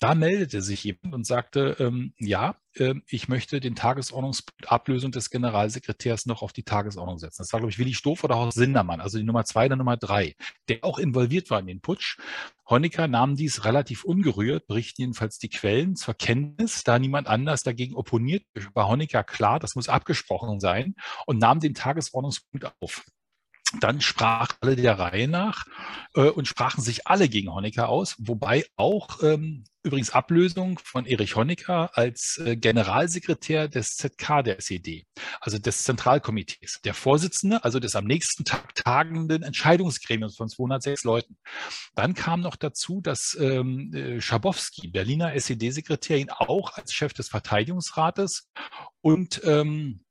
Da 0.00 0.14
meldete 0.14 0.62
sich 0.62 0.82
jemand 0.82 1.14
und 1.14 1.26
sagte, 1.26 1.76
ähm, 1.78 2.14
ja, 2.18 2.56
äh, 2.74 2.94
ich 3.06 3.28
möchte 3.28 3.60
den 3.60 3.74
Tagesordnungspunkt 3.74 4.72
Ablösung 4.72 5.12
des 5.12 5.28
Generalsekretärs 5.28 6.24
noch 6.24 6.40
auf 6.40 6.54
die 6.54 6.62
Tagesordnung 6.62 7.18
setzen. 7.18 7.42
Das 7.42 7.52
war, 7.52 7.60
glaube 7.60 7.70
ich, 7.70 7.78
Willi 7.78 7.92
Stoff 7.92 8.24
oder 8.24 8.36
Horst 8.36 8.56
Sindermann, 8.56 9.02
also 9.02 9.18
die 9.18 9.24
Nummer 9.24 9.44
zwei 9.44 9.66
oder 9.66 9.76
Nummer 9.76 9.98
drei, 9.98 10.36
der 10.70 10.84
auch 10.84 10.98
involviert 10.98 11.50
war 11.50 11.60
in 11.60 11.66
den 11.66 11.82
Putsch. 11.82 12.18
Honecker 12.66 13.08
nahm 13.08 13.36
dies 13.36 13.66
relativ 13.66 14.04
ungerührt, 14.04 14.66
berichten 14.66 15.02
jedenfalls 15.02 15.38
die 15.38 15.50
Quellen 15.50 15.96
zur 15.96 16.14
Kenntnis, 16.14 16.82
da 16.82 16.98
niemand 16.98 17.26
anders 17.26 17.62
dagegen 17.62 17.94
opponiert, 17.94 18.44
war 18.72 18.88
Honecker 18.88 19.22
klar, 19.22 19.58
das 19.58 19.74
muss 19.74 19.90
abgesprochen 19.90 20.60
sein 20.60 20.94
und 21.26 21.38
nahm 21.38 21.60
den 21.60 21.74
Tagesordnungspunkt 21.74 22.72
auf. 22.80 23.04
Dann 23.78 24.00
sprach 24.00 24.48
alle 24.60 24.74
der 24.74 24.98
Reihe 24.98 25.28
nach 25.28 25.64
äh, 26.14 26.22
und 26.22 26.48
sprachen 26.48 26.82
sich 26.82 27.06
alle 27.06 27.28
gegen 27.28 27.52
Honecker 27.54 27.88
aus, 27.88 28.16
wobei 28.18 28.64
auch 28.76 29.22
ähm, 29.22 29.64
übrigens 29.84 30.10
Ablösung 30.10 30.80
von 30.82 31.06
Erich 31.06 31.36
Honecker 31.36 31.96
als 31.96 32.40
äh, 32.44 32.56
Generalsekretär 32.56 33.68
des 33.68 33.96
ZK 33.96 34.42
der 34.42 34.58
SED, 34.58 35.06
also 35.40 35.58
des 35.58 35.84
Zentralkomitees, 35.84 36.80
der 36.84 36.94
Vorsitzende, 36.94 37.62
also 37.62 37.78
des 37.78 37.94
am 37.94 38.06
nächsten 38.06 38.44
Tag 38.44 38.74
tagenden 38.74 39.44
Entscheidungsgremiums 39.44 40.36
von 40.36 40.48
206 40.48 41.04
Leuten. 41.04 41.36
Dann 41.94 42.14
kam 42.14 42.40
noch 42.40 42.56
dazu, 42.56 43.00
dass 43.00 43.36
ähm, 43.40 43.94
äh, 43.94 44.20
Schabowski, 44.20 44.88
Berliner 44.88 45.34
SED-Sekretär, 45.34 46.18
ihn 46.18 46.30
auch 46.30 46.72
als 46.74 46.92
Chef 46.92 47.12
des 47.12 47.28
Verteidigungsrates 47.28 48.50
und 49.00 49.42
ähm, 49.44 50.04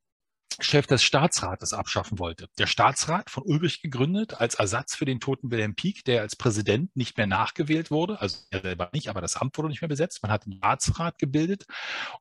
Chef 0.59 0.87
des 0.87 1.03
Staatsrates 1.03 1.73
abschaffen 1.73 2.19
wollte. 2.19 2.47
Der 2.57 2.67
Staatsrat 2.67 3.29
von 3.29 3.43
Ulbricht 3.43 3.81
gegründet 3.81 4.35
als 4.39 4.55
Ersatz 4.55 4.95
für 4.95 5.05
den 5.05 5.19
toten 5.19 5.51
Wilhelm 5.51 5.75
Pieck, 5.75 6.03
der 6.03 6.21
als 6.21 6.35
Präsident 6.35 6.95
nicht 6.95 7.17
mehr 7.17 7.27
nachgewählt 7.27 7.91
wurde, 7.91 8.19
also 8.19 8.39
er 8.49 8.61
selber 8.61 8.89
nicht, 8.93 9.09
aber 9.09 9.21
das 9.21 9.35
Amt 9.35 9.57
wurde 9.57 9.69
nicht 9.69 9.81
mehr 9.81 9.87
besetzt. 9.87 10.21
Man 10.21 10.31
hat 10.31 10.45
einen 10.45 10.57
Staatsrat 10.57 11.17
gebildet, 11.17 11.65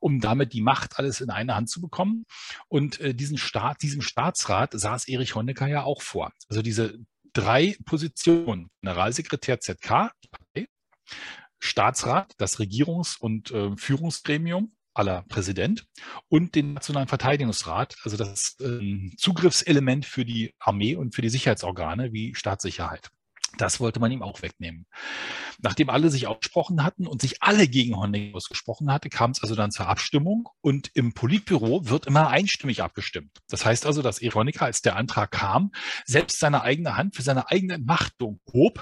um 0.00 0.20
damit 0.20 0.52
die 0.52 0.60
Macht 0.60 0.98
alles 0.98 1.20
in 1.20 1.30
eine 1.30 1.54
Hand 1.54 1.68
zu 1.68 1.80
bekommen. 1.80 2.24
Und 2.68 3.00
äh, 3.00 3.14
diesen 3.14 3.38
Staat, 3.38 3.82
diesem 3.82 4.02
Staatsrat 4.02 4.72
saß 4.72 5.08
Erich 5.08 5.34
Honecker 5.34 5.66
ja 5.66 5.82
auch 5.82 6.02
vor. 6.02 6.32
Also 6.48 6.62
diese 6.62 6.98
drei 7.32 7.76
Positionen, 7.84 8.70
Generalsekretär 8.82 9.60
ZK, 9.60 10.12
Staatsrat, 11.60 12.34
das 12.38 12.58
Regierungs- 12.58 13.18
und 13.18 13.50
äh, 13.50 13.76
Führungsgremium 13.76 14.72
aller 14.98 15.22
Präsident 15.28 15.86
und 16.28 16.54
den 16.54 16.74
Nationalen 16.74 17.08
Verteidigungsrat, 17.08 17.96
also 18.02 18.16
das 18.16 18.56
äh, 18.60 19.10
Zugriffselement 19.16 20.04
für 20.04 20.24
die 20.24 20.54
Armee 20.58 20.96
und 20.96 21.14
für 21.14 21.22
die 21.22 21.28
Sicherheitsorgane 21.28 22.12
wie 22.12 22.34
Staatssicherheit. 22.34 23.10
Das 23.56 23.80
wollte 23.80 23.98
man 23.98 24.12
ihm 24.12 24.22
auch 24.22 24.42
wegnehmen. 24.42 24.86
Nachdem 25.60 25.88
alle 25.88 26.10
sich 26.10 26.26
ausgesprochen 26.26 26.84
hatten 26.84 27.06
und 27.06 27.22
sich 27.22 27.42
alle 27.42 27.66
gegen 27.66 27.96
Honecker 27.96 28.36
ausgesprochen 28.36 28.92
hatte, 28.92 29.08
kam 29.08 29.30
es 29.30 29.42
also 29.42 29.54
dann 29.54 29.70
zur 29.70 29.88
Abstimmung 29.88 30.48
und 30.60 30.90
im 30.94 31.14
Politbüro 31.14 31.88
wird 31.88 32.06
immer 32.06 32.28
einstimmig 32.28 32.82
abgestimmt. 32.82 33.38
Das 33.48 33.64
heißt 33.64 33.86
also, 33.86 34.02
dass 34.02 34.20
Honecker, 34.20 34.66
als 34.66 34.82
der 34.82 34.96
Antrag 34.96 35.30
kam, 35.30 35.72
selbst 36.04 36.38
seine 36.38 36.62
eigene 36.62 36.96
Hand 36.96 37.16
für 37.16 37.22
seine 37.22 37.48
eigene 37.50 37.74
Entmachtung 37.74 38.40
hob 38.52 38.80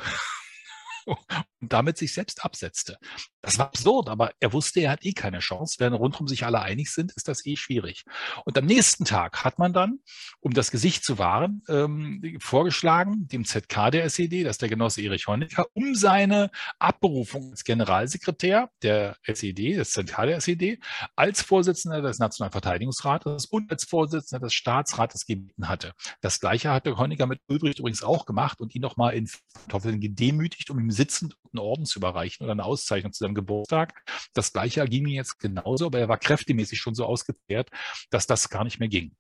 und 1.61 1.73
damit 1.73 1.97
sich 1.99 2.13
selbst 2.13 2.45
absetzte. 2.45 2.99
Das 3.43 3.59
war 3.59 3.67
absurd, 3.67 4.09
aber 4.09 4.33
er 4.41 4.53
wusste, 4.53 4.81
er 4.81 4.91
hat 4.91 5.05
eh 5.05 5.13
keine 5.13 5.39
Chance. 5.39 5.77
Wenn 5.79 5.93
rundherum 5.93 6.27
sich 6.27 6.45
alle 6.45 6.61
einig 6.61 6.91
sind, 6.91 7.13
ist 7.13 7.29
das 7.29 7.47
eh 7.47 7.57
schwierig. 7.57 8.05
Und 8.45 8.59
am 8.59 8.67
nächsten 8.67 9.05
Tag 9.05 9.45
hat 9.45 9.59
man 9.59 9.73
dann, 9.73 10.01
um 10.41 10.53
das 10.53 10.71
Gesicht 10.71 11.05
zu 11.05 11.19
wahren, 11.19 11.63
ähm, 11.69 12.39
vorgeschlagen, 12.41 13.29
dem 13.29 13.45
ZK 13.45 13.91
der 13.91 14.05
SED, 14.05 14.45
das 14.45 14.57
ist 14.57 14.63
der 14.63 14.69
Genosse 14.69 15.01
Erich 15.03 15.29
Honecker, 15.29 15.67
um 15.75 15.95
seine 15.95 16.51
Abberufung 16.79 17.51
als 17.51 17.63
Generalsekretär 17.63 18.71
der 18.83 19.17
SED, 19.23 19.77
des 19.77 19.93
ZK 19.93 20.27
der 20.27 20.37
SED, 20.39 20.81
als 21.15 21.43
Vorsitzender 21.43 22.03
des 22.03 22.19
Nationalen 22.19 22.53
Verteidigungsrates 22.53 23.47
und 23.47 23.71
als 23.71 23.85
Vorsitzender 23.85 24.45
des 24.45 24.55
Staatsrates 24.55 25.25
gebeten 25.25 25.69
hatte. 25.69 25.93
Das 26.21 26.41
Gleiche 26.41 26.71
hatte 26.71 26.99
Honecker 26.99 27.27
mit 27.27 27.41
Ulbricht 27.49 27.79
übrigens 27.79 28.03
auch 28.03 28.27
gemacht 28.27 28.61
und 28.61 28.75
ihn 28.75 28.83
nochmal 28.83 29.15
in 29.15 29.31
Kartoffeln 29.55 30.01
gedemütigt, 30.01 30.71
um 30.71 30.81
ihm 30.81 30.91
sitzend 30.97 31.37
einen 31.53 31.61
Orden 31.61 31.87
zu 31.87 31.99
überreichen 31.99 32.45
oder 32.45 32.53
eine 32.53 32.65
Auszeichnung 32.65 33.12
zu 33.12 33.25
seinem 33.25 33.35
Geburtstag. 33.35 33.95
Das 34.35 34.53
gleiche 34.53 34.85
ging 34.87 35.07
ihm 35.07 35.15
jetzt 35.15 35.38
genauso, 35.38 35.87
aber 35.87 35.99
er 36.00 36.09
war 36.09 36.19
kräftemäßig 36.19 36.79
schon 36.79 36.95
so 36.95 37.05
ausgezehrt, 37.05 37.71
dass 38.11 38.26
das 38.26 38.49
gar 38.49 38.65
nicht 38.65 38.81
mehr 38.81 38.88
ging. 38.88 39.15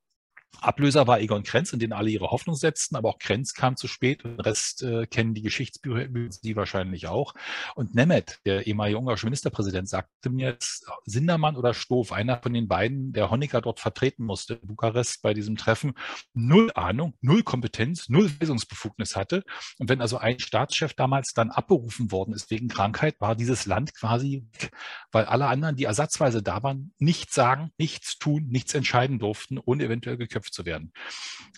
Ablöser 0.60 1.06
war 1.06 1.20
Egon 1.20 1.42
Krenz, 1.42 1.72
in 1.72 1.78
den 1.78 1.92
alle 1.92 2.10
ihre 2.10 2.30
Hoffnung 2.30 2.56
setzten, 2.56 2.96
aber 2.96 3.10
auch 3.10 3.18
Krenz 3.18 3.54
kam 3.54 3.76
zu 3.76 3.88
spät. 3.88 4.24
Den 4.24 4.40
Rest 4.40 4.82
äh, 4.82 5.06
kennen 5.06 5.34
die 5.34 5.42
Geschichtsbücher, 5.42 6.08
Sie 6.30 6.56
wahrscheinlich 6.56 7.06
auch. 7.06 7.34
Und 7.74 7.94
Nemeth, 7.94 8.40
der 8.46 8.66
ehemalige 8.66 8.98
ungarische 8.98 9.26
Ministerpräsident, 9.26 9.88
sagte 9.88 10.30
mir 10.30 10.50
jetzt, 10.50 10.86
Sindermann 11.04 11.56
oder 11.56 11.74
Stoff, 11.74 12.12
einer 12.12 12.38
von 12.38 12.52
den 12.52 12.68
beiden, 12.68 13.12
der 13.12 13.30
Honecker 13.30 13.60
dort 13.60 13.80
vertreten 13.80 14.24
musste 14.24 14.54
in 14.54 14.66
Bukarest 14.66 15.22
bei 15.22 15.34
diesem 15.34 15.56
Treffen, 15.56 15.94
null 16.32 16.70
Ahnung, 16.74 17.14
null 17.20 17.42
Kompetenz, 17.42 18.08
null 18.08 18.30
Weisungsbefugnis 18.40 19.14
hatte. 19.14 19.44
Und 19.78 19.88
wenn 19.88 20.00
also 20.00 20.18
ein 20.18 20.38
Staatschef 20.38 20.94
damals 20.94 21.34
dann 21.34 21.50
abberufen 21.50 22.10
worden 22.10 22.34
ist 22.34 22.50
wegen 22.50 22.68
Krankheit, 22.68 23.20
war 23.20 23.36
dieses 23.36 23.66
Land 23.66 23.94
quasi, 23.94 24.46
weil 25.12 25.26
alle 25.26 25.46
anderen, 25.46 25.76
die 25.76 25.84
ersatzweise 25.84 26.42
da 26.42 26.62
waren, 26.62 26.92
nichts 26.98 27.34
sagen, 27.34 27.70
nichts 27.78 28.18
tun, 28.18 28.46
nichts 28.48 28.74
entscheiden 28.74 29.18
durften, 29.18 29.58
ohne 29.58 29.84
eventuell 29.84 30.16
geköpft 30.36 30.54
zu 30.54 30.64
werden. 30.64 30.92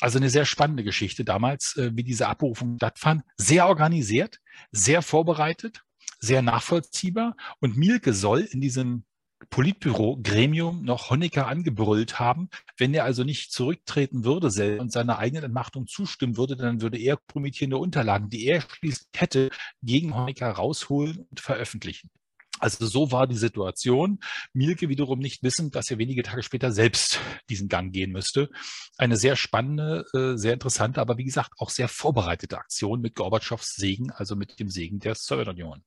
Also 0.00 0.18
eine 0.18 0.30
sehr 0.30 0.44
spannende 0.44 0.84
Geschichte 0.84 1.24
damals, 1.24 1.76
äh, 1.76 1.90
wie 1.94 2.04
diese 2.04 2.28
Abberufung 2.28 2.76
stattfand. 2.76 3.22
Sehr 3.36 3.66
organisiert, 3.66 4.40
sehr 4.72 5.02
vorbereitet, 5.02 5.82
sehr 6.20 6.42
nachvollziehbar. 6.42 7.36
Und 7.60 7.76
Mielke 7.76 8.12
soll 8.12 8.40
in 8.40 8.60
diesem 8.60 9.04
Politbüro-Gremium 9.50 10.82
noch 10.82 11.10
Honecker 11.10 11.46
angebrüllt 11.46 12.18
haben. 12.18 12.48
Wenn 12.76 12.92
er 12.92 13.04
also 13.04 13.22
nicht 13.22 13.52
zurücktreten 13.52 14.24
würde 14.24 14.50
selbst 14.50 14.80
und 14.80 14.92
seiner 14.92 15.18
eigenen 15.18 15.44
Entmachtung 15.44 15.86
zustimmen 15.86 16.36
würde, 16.36 16.56
dann 16.56 16.80
würde 16.80 16.98
er 16.98 17.16
kompromittierende 17.16 17.78
Unterlagen, 17.78 18.30
die 18.30 18.46
er 18.46 18.62
schließlich 18.62 19.08
hätte, 19.14 19.50
gegen 19.80 20.14
Honecker 20.14 20.50
rausholen 20.50 21.26
und 21.30 21.40
veröffentlichen. 21.40 22.10
Also 22.58 22.86
so 22.86 23.12
war 23.12 23.26
die 23.26 23.36
Situation. 23.36 24.18
Mielke 24.52 24.88
wiederum 24.88 25.18
nicht 25.18 25.42
wissend, 25.42 25.74
dass 25.74 25.90
er 25.90 25.98
wenige 25.98 26.22
Tage 26.22 26.42
später 26.42 26.72
selbst 26.72 27.20
diesen 27.48 27.68
Gang 27.68 27.92
gehen 27.92 28.12
müsste. 28.12 28.48
Eine 28.96 29.16
sehr 29.16 29.36
spannende, 29.36 30.04
äh, 30.14 30.36
sehr 30.36 30.54
interessante, 30.54 31.00
aber 31.00 31.18
wie 31.18 31.24
gesagt 31.24 31.52
auch 31.58 31.70
sehr 31.70 31.88
vorbereitete 31.88 32.58
Aktion 32.58 33.00
mit 33.00 33.14
Gorbatschows 33.14 33.74
Segen, 33.76 34.10
also 34.10 34.36
mit 34.36 34.58
dem 34.60 34.68
Segen 34.68 34.98
der 34.98 35.14
Sowjetunion. 35.14 35.82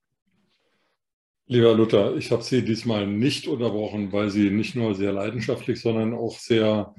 Lieber 1.46 1.74
Luther, 1.74 2.16
ich 2.16 2.30
habe 2.30 2.42
Sie 2.42 2.64
diesmal 2.64 3.06
nicht 3.06 3.46
unterbrochen, 3.46 4.12
weil 4.12 4.30
Sie 4.30 4.50
nicht 4.50 4.74
nur 4.76 4.94
sehr 4.94 5.12
leidenschaftlich, 5.12 5.80
sondern 5.80 6.14
auch 6.14 6.38
sehr 6.38 6.94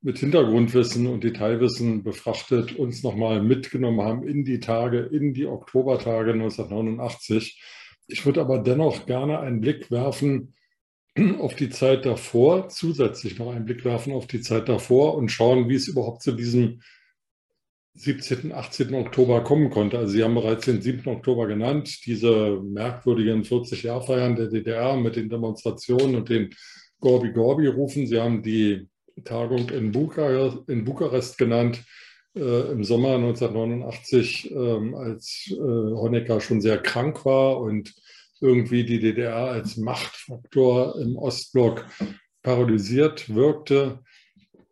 mit 0.00 0.18
Hintergrundwissen 0.18 1.06
und 1.08 1.24
Detailwissen 1.24 2.04
befrachtet 2.04 2.76
uns 2.76 3.02
nochmal 3.02 3.42
mitgenommen 3.42 4.00
haben 4.00 4.26
in 4.26 4.44
die 4.44 4.60
Tage, 4.60 5.00
in 5.00 5.34
die 5.34 5.46
Oktobertage 5.46 6.32
1989 6.32 7.60
ich 8.08 8.24
würde 8.26 8.40
aber 8.40 8.58
dennoch 8.58 9.06
gerne 9.06 9.38
einen 9.40 9.60
Blick 9.60 9.90
werfen 9.90 10.54
auf 11.38 11.54
die 11.54 11.68
Zeit 11.68 12.06
davor, 12.06 12.68
zusätzlich 12.68 13.38
noch 13.38 13.52
einen 13.52 13.64
Blick 13.64 13.84
werfen 13.84 14.12
auf 14.12 14.26
die 14.26 14.40
Zeit 14.40 14.68
davor 14.68 15.14
und 15.16 15.30
schauen, 15.30 15.68
wie 15.68 15.74
es 15.74 15.88
überhaupt 15.88 16.22
zu 16.22 16.32
diesem 16.32 16.80
17., 17.94 18.52
18. 18.52 18.94
Oktober 18.94 19.42
kommen 19.42 19.70
konnte. 19.70 19.98
Also 19.98 20.12
Sie 20.12 20.22
haben 20.22 20.34
bereits 20.34 20.64
den 20.64 20.80
7. 20.80 21.08
Oktober 21.08 21.48
genannt, 21.48 22.06
diese 22.06 22.60
merkwürdigen 22.62 23.42
40-Jahr-Feiern 23.42 24.36
der 24.36 24.48
DDR 24.48 24.96
mit 24.96 25.16
den 25.16 25.28
Demonstrationen 25.28 26.14
und 26.14 26.28
den 26.28 26.50
Gorbi-Gorbi-Rufen. 27.00 28.06
Sie 28.06 28.20
haben 28.20 28.42
die 28.42 28.88
Tagung 29.24 29.68
in 29.70 29.90
Bukarest, 29.90 30.68
in 30.68 30.84
Bukarest 30.84 31.38
genannt 31.38 31.84
im 32.38 32.84
Sommer 32.84 33.14
1989, 33.14 34.50
äh, 34.50 34.94
als 34.94 35.50
äh, 35.50 35.56
Honecker 35.56 36.40
schon 36.40 36.60
sehr 36.60 36.78
krank 36.78 37.24
war 37.24 37.60
und 37.60 37.94
irgendwie 38.40 38.84
die 38.84 39.00
DDR 39.00 39.36
als 39.36 39.76
Machtfaktor 39.76 41.00
im 41.00 41.16
Ostblock 41.16 41.86
paralysiert 42.42 43.34
wirkte. 43.34 44.00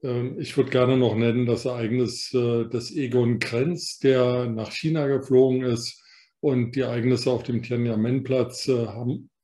Ähm, 0.02 0.38
ich 0.38 0.56
würde 0.56 0.70
gerne 0.70 0.96
noch 0.96 1.16
nennen 1.16 1.46
das 1.46 1.64
Ereignis 1.64 2.32
äh, 2.32 2.68
des 2.68 2.94
Egon 2.94 3.38
Krenz, 3.38 3.98
der 3.98 4.46
nach 4.46 4.70
China 4.70 5.06
geflogen 5.06 5.62
ist 5.62 6.02
und 6.40 6.76
die 6.76 6.80
Ereignisse 6.80 7.30
auf 7.30 7.42
dem 7.42 7.62
Tiananmen-Platz 7.62 8.68
äh, 8.68 8.86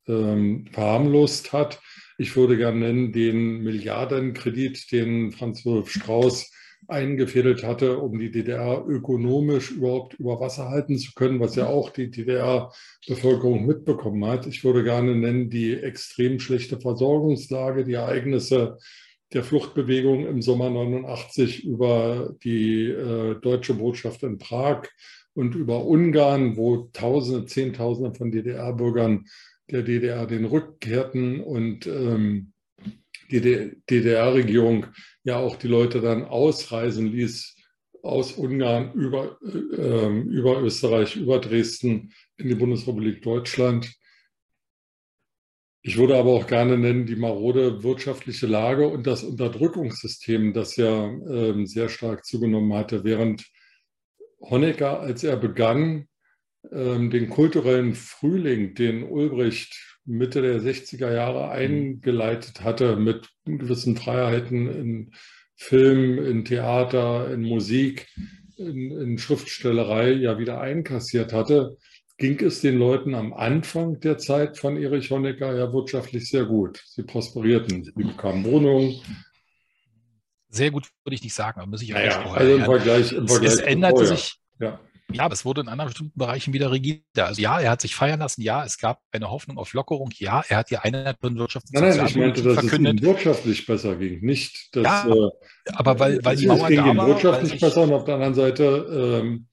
ähm, 0.07 0.65
verharmlost 0.71 1.53
hat. 1.53 1.81
Ich 2.17 2.35
würde 2.35 2.57
gerne 2.57 2.79
nennen 2.79 3.11
den 3.11 3.63
Milliardenkredit, 3.63 4.91
den 4.91 5.31
Franz 5.31 5.63
Josef 5.63 5.91
Strauß 5.91 6.51
eingefädelt 6.87 7.63
hatte, 7.63 7.97
um 7.97 8.19
die 8.19 8.31
DDR 8.31 8.85
ökonomisch 8.87 9.71
überhaupt 9.71 10.15
über 10.15 10.39
Wasser 10.39 10.69
halten 10.69 10.97
zu 10.97 11.11
können, 11.13 11.39
was 11.39 11.55
ja 11.55 11.67
auch 11.67 11.89
die 11.89 12.11
DDR-Bevölkerung 12.11 13.65
mitbekommen 13.65 14.25
hat. 14.25 14.47
Ich 14.47 14.63
würde 14.63 14.83
gerne 14.83 15.15
nennen 15.15 15.49
die 15.49 15.73
extrem 15.73 16.39
schlechte 16.39 16.79
Versorgungslage, 16.79 17.83
die 17.83 17.93
Ereignisse 17.93 18.77
der 19.33 19.43
Fluchtbewegung 19.43 20.27
im 20.27 20.41
Sommer 20.41 20.69
89 20.69 21.65
über 21.65 22.35
die 22.43 22.85
äh, 22.89 23.35
deutsche 23.41 23.73
Botschaft 23.73 24.23
in 24.23 24.37
Prag 24.37 24.87
und 25.33 25.55
über 25.55 25.85
Ungarn, 25.85 26.55
wo 26.57 26.89
Tausende, 26.93 27.45
Zehntausende 27.45 28.13
von 28.15 28.31
DDR-Bürgern 28.31 29.25
der 29.71 29.81
DDR 29.81 30.27
den 30.27 30.45
Rückkehrten 30.45 31.39
und 31.39 31.87
ähm, 31.87 32.53
die 33.31 33.71
DDR-Regierung 33.89 34.87
ja 35.23 35.37
auch 35.37 35.55
die 35.55 35.67
Leute 35.67 36.01
dann 36.01 36.25
ausreisen 36.25 37.07
ließ 37.07 37.55
aus 38.01 38.33
Ungarn 38.33 38.91
über, 38.93 39.37
äh, 39.41 40.19
über 40.19 40.61
Österreich, 40.61 41.15
über 41.15 41.39
Dresden 41.39 42.13
in 42.37 42.49
die 42.49 42.55
Bundesrepublik 42.55 43.21
Deutschland. 43.21 43.95
Ich 45.81 45.97
würde 45.97 46.17
aber 46.17 46.31
auch 46.31 46.47
gerne 46.47 46.77
nennen 46.77 47.05
die 47.05 47.15
marode 47.15 47.83
wirtschaftliche 47.83 48.47
Lage 48.47 48.87
und 48.87 49.07
das 49.07 49.23
Unterdrückungssystem, 49.23 50.53
das 50.53 50.75
ja 50.75 51.07
äh, 51.07 51.65
sehr 51.65 51.89
stark 51.89 52.25
zugenommen 52.25 52.73
hatte, 52.73 53.03
während 53.03 53.45
Honecker, 54.41 54.99
als 54.99 55.23
er 55.23 55.37
begann, 55.37 56.07
den 56.71 57.29
kulturellen 57.29 57.93
Frühling, 57.93 58.73
den 58.73 59.03
Ulbricht 59.03 59.93
Mitte 60.05 60.41
der 60.41 60.61
60er 60.61 61.13
Jahre 61.13 61.45
mhm. 61.45 61.51
eingeleitet 61.51 62.61
hatte 62.61 62.95
mit 62.95 63.29
gewissen 63.45 63.95
Freiheiten 63.95 64.67
in 64.67 65.11
Film, 65.55 66.23
in 66.23 66.45
Theater, 66.45 67.31
in 67.31 67.43
Musik, 67.43 68.07
in, 68.57 68.91
in 68.91 69.17
Schriftstellerei 69.17 70.11
ja 70.11 70.37
wieder 70.39 70.59
einkassiert 70.59 71.31
hatte, 71.31 71.77
ging 72.17 72.39
es 72.41 72.61
den 72.61 72.77
Leuten 72.77 73.15
am 73.15 73.33
Anfang 73.33 73.99
der 73.99 74.17
Zeit 74.17 74.57
von 74.57 74.77
Erich 74.77 75.11
Honecker 75.11 75.55
ja 75.55 75.71
wirtschaftlich 75.71 76.29
sehr 76.29 76.45
gut. 76.45 76.81
Sie 76.85 77.03
prosperierten, 77.03 77.83
sie 77.83 77.91
bekamen 77.91 78.45
Wohnungen. 78.45 79.01
Sehr 80.49 80.71
gut 80.71 80.89
würde 81.03 81.15
ich 81.15 81.23
nicht 81.23 81.33
sagen, 81.33 81.59
aber 81.59 81.69
muss 81.69 81.81
ich 81.81 81.93
auch 81.93 81.99
naja, 81.99 82.31
also 82.31 82.55
im 82.55 82.63
Vergleich, 82.63 83.11
im 83.11 83.27
Vergleich 83.27 83.53
es, 83.53 83.59
es 83.59 83.65
änderte 83.65 84.05
sich. 84.05 84.35
Ja. 84.59 84.79
Ja, 85.13 85.23
aber 85.23 85.33
es 85.33 85.45
wurde 85.45 85.61
in 85.61 85.67
anderen 85.67 85.89
bestimmten 85.89 86.17
Bereichen 86.17 86.53
wieder 86.53 86.71
rigider. 86.71 87.27
Also 87.27 87.41
ja, 87.41 87.59
er 87.59 87.71
hat 87.71 87.81
sich 87.81 87.95
feiern 87.95 88.19
lassen. 88.19 88.41
Ja, 88.41 88.65
es 88.65 88.77
gab 88.77 89.01
eine 89.11 89.29
Hoffnung 89.29 89.57
auf 89.57 89.73
Lockerung. 89.73 90.09
Ja, 90.15 90.43
er 90.47 90.57
hat 90.57 90.69
die 90.69 90.77
Einheit 90.77 91.17
von 91.19 91.35
Wirtschafts- 91.37 91.73
und 91.73 91.81
Nein, 91.81 91.97
nein, 91.97 92.05
ich 92.07 92.15
meinte, 92.15 92.43
dass 92.43 92.59
verkündet. 92.59 92.99
es 92.99 93.05
wirtschaftlich 93.05 93.65
besser 93.65 93.95
ging. 93.95 94.21
Nicht, 94.21 94.75
dass, 94.75 94.83
ja, 94.83 95.07
äh, 95.07 95.29
aber 95.73 95.99
weil, 95.99 96.23
weil 96.23 96.35
die 96.35 96.47
Mauer 96.47 96.67
ging 96.67 96.77
da 96.77 96.95
war, 96.95 97.07
wirtschaftlich 97.07 97.59
besser 97.59 97.83
und 97.83 97.93
auf 97.93 98.05
der 98.05 98.15
anderen 98.15 98.33
Seite 98.33 99.21
ähm, 99.23 99.47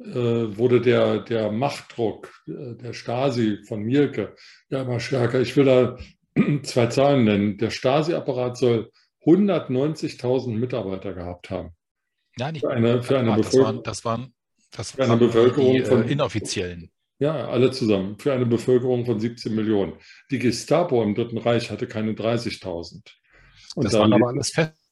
äh, 0.00 0.56
wurde 0.56 0.80
der, 0.80 1.20
der 1.20 1.52
Machtdruck 1.52 2.30
äh, 2.46 2.74
der 2.74 2.92
Stasi 2.92 3.58
von 3.66 3.82
Mielke 3.82 4.34
ja 4.68 4.82
immer 4.82 5.00
stärker. 5.00 5.40
Ich 5.40 5.56
will 5.56 5.64
da 5.64 5.96
zwei 6.62 6.86
Zahlen 6.86 7.24
nennen. 7.24 7.58
Der 7.58 7.70
Stasi-Apparat 7.70 8.56
soll 8.56 8.90
190.000 9.24 10.50
Mitarbeiter 10.50 11.14
gehabt 11.14 11.50
haben. 11.50 11.70
Ja, 12.36 12.50
nicht 12.50 12.62
für 12.62 12.70
eine, 12.70 13.02
für 13.02 13.18
eine 13.18 13.36
das, 13.36 13.56
waren, 13.56 13.82
das 13.82 14.04
waren 14.04 14.33
das 14.76 14.92
für 14.92 15.04
eine 15.04 15.16
Bevölkerung 15.16 15.74
die, 15.74 15.84
von 15.84 16.06
äh, 16.06 16.12
inoffiziellen. 16.12 16.90
Ja, 17.18 17.48
alle 17.48 17.70
zusammen. 17.70 18.18
Für 18.18 18.32
eine 18.32 18.46
Bevölkerung 18.46 19.06
von 19.06 19.20
17 19.20 19.54
Millionen. 19.54 19.94
Die 20.30 20.38
Gestapo 20.38 21.02
im 21.02 21.14
Dritten 21.14 21.38
Reich 21.38 21.70
hatte 21.70 21.86
keine 21.86 22.12
30.000. 22.12 23.02
Das 23.76 23.92
waren 23.94 24.12
aber 24.12 24.28
alles 24.28 24.50
fest. 24.50 24.83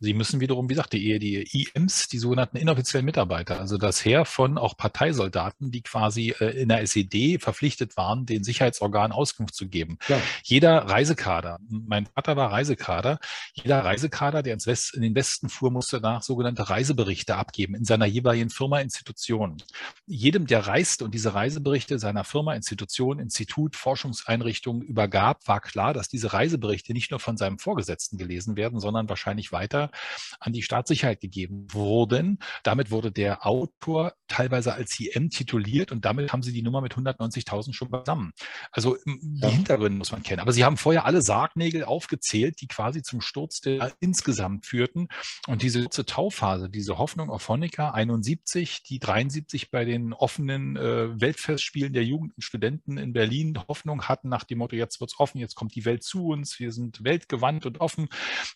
Sie 0.00 0.14
müssen 0.14 0.40
wiederum, 0.40 0.68
wie 0.68 0.74
gesagt, 0.74 0.94
die, 0.94 1.18
die 1.18 1.66
IMs, 1.74 2.08
die 2.08 2.18
sogenannten 2.18 2.56
inoffiziellen 2.56 3.04
Mitarbeiter, 3.04 3.60
also 3.60 3.76
das 3.76 4.04
Heer 4.04 4.24
von 4.24 4.56
auch 4.58 4.76
Parteisoldaten, 4.76 5.70
die 5.70 5.82
quasi 5.82 6.34
äh, 6.40 6.62
in 6.62 6.68
der 6.68 6.80
SED 6.80 7.38
verpflichtet 7.38 7.96
waren, 7.96 8.24
den 8.24 8.42
Sicherheitsorganen 8.42 9.12
Auskunft 9.12 9.54
zu 9.54 9.68
geben. 9.68 9.98
Ja. 10.08 10.20
Jeder 10.42 10.78
Reisekader, 10.88 11.58
mein 11.68 12.06
Vater 12.06 12.36
war 12.36 12.50
Reisekader, 12.50 13.18
jeder 13.52 13.84
Reisekader, 13.84 14.42
der 14.42 14.54
ins 14.54 14.66
West, 14.66 14.94
in 14.94 15.02
den 15.02 15.14
Westen 15.14 15.48
fuhr, 15.48 15.70
musste 15.70 16.00
danach 16.00 16.22
sogenannte 16.22 16.70
Reiseberichte 16.70 17.36
abgeben 17.36 17.74
in 17.74 17.84
seiner 17.84 18.06
jeweiligen 18.06 18.50
Firma, 18.50 18.80
Institution. 18.80 19.62
Jedem, 20.06 20.46
der 20.46 20.66
reiste 20.66 21.04
und 21.04 21.14
diese 21.14 21.34
Reiseberichte 21.34 21.98
seiner 21.98 22.24
Firma, 22.24 22.54
Institution, 22.54 23.18
Institut, 23.18 23.76
Forschungseinrichtung 23.76 24.82
übergab, 24.82 25.46
war 25.46 25.60
klar, 25.60 25.92
dass 25.92 26.08
diese 26.08 26.32
Reiseberichte 26.32 26.92
nicht 26.92 27.10
nur 27.10 27.20
von 27.20 27.36
seinem 27.36 27.58
Vorgesetzten 27.58 28.16
gelesen 28.16 28.56
werden, 28.56 28.80
sondern 28.80 29.08
wahrscheinlich 29.08 29.49
nicht 29.50 29.52
weiter 29.52 29.90
an 30.38 30.52
die 30.52 30.62
Staatssicherheit 30.62 31.20
gegeben 31.20 31.66
wurden. 31.72 32.38
Damit 32.62 32.90
wurde 32.90 33.12
der 33.12 33.46
Autor 33.46 34.14
teilweise 34.28 34.74
als 34.74 34.98
IM 34.98 35.30
tituliert 35.30 35.92
und 35.92 36.04
damit 36.04 36.32
haben 36.32 36.42
sie 36.42 36.52
die 36.52 36.62
Nummer 36.62 36.80
mit 36.80 36.94
190.000 36.94 37.72
schon 37.74 37.90
beisammen. 37.90 38.32
Also 38.70 38.96
die 39.06 39.40
ja. 39.42 39.48
Hintergründe 39.48 39.98
muss 39.98 40.12
man 40.12 40.22
kennen. 40.22 40.40
Aber 40.40 40.52
sie 40.52 40.64
haben 40.64 40.76
vorher 40.76 41.04
alle 41.04 41.22
Sargnägel 41.22 41.84
aufgezählt, 41.84 42.60
die 42.60 42.68
quasi 42.68 43.02
zum 43.02 43.20
Sturz 43.20 43.60
der 43.60 43.92
insgesamt 44.00 44.66
führten. 44.66 45.08
Und 45.46 45.62
diese 45.62 45.82
kurze 45.82 46.06
Tauphase, 46.06 46.70
diese 46.70 46.98
Hoffnung 46.98 47.30
auf 47.30 47.48
Honecker 47.48 47.94
71, 47.94 48.82
die 48.82 48.98
73 48.98 49.70
bei 49.70 49.84
den 49.84 50.12
offenen 50.12 50.76
äh, 50.76 51.20
Weltfestspielen 51.20 51.92
der 51.92 52.04
Jugend 52.04 52.34
und 52.36 52.42
Studenten 52.42 52.96
in 52.96 53.12
Berlin 53.12 53.58
Hoffnung 53.68 54.02
hatten 54.02 54.28
nach 54.28 54.44
dem 54.44 54.58
Motto, 54.58 54.76
jetzt 54.76 55.00
wird's 55.00 55.18
offen, 55.18 55.38
jetzt 55.38 55.54
kommt 55.54 55.74
die 55.74 55.84
Welt 55.84 56.02
zu 56.02 56.28
uns, 56.28 56.58
wir 56.60 56.72
sind 56.72 57.02
weltgewandt 57.04 57.66
und 57.66 57.80
offen. 57.80 58.08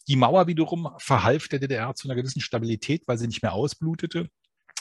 Die 0.08 0.16
Mauer 0.16 0.46
wiederum 0.46 0.83
verhalf 0.98 1.48
der 1.48 1.58
DDR 1.58 1.94
zu 1.94 2.08
einer 2.08 2.14
gewissen 2.14 2.40
Stabilität, 2.40 3.06
weil 3.06 3.18
sie 3.18 3.26
nicht 3.26 3.42
mehr 3.42 3.52
ausblutete 3.52 4.28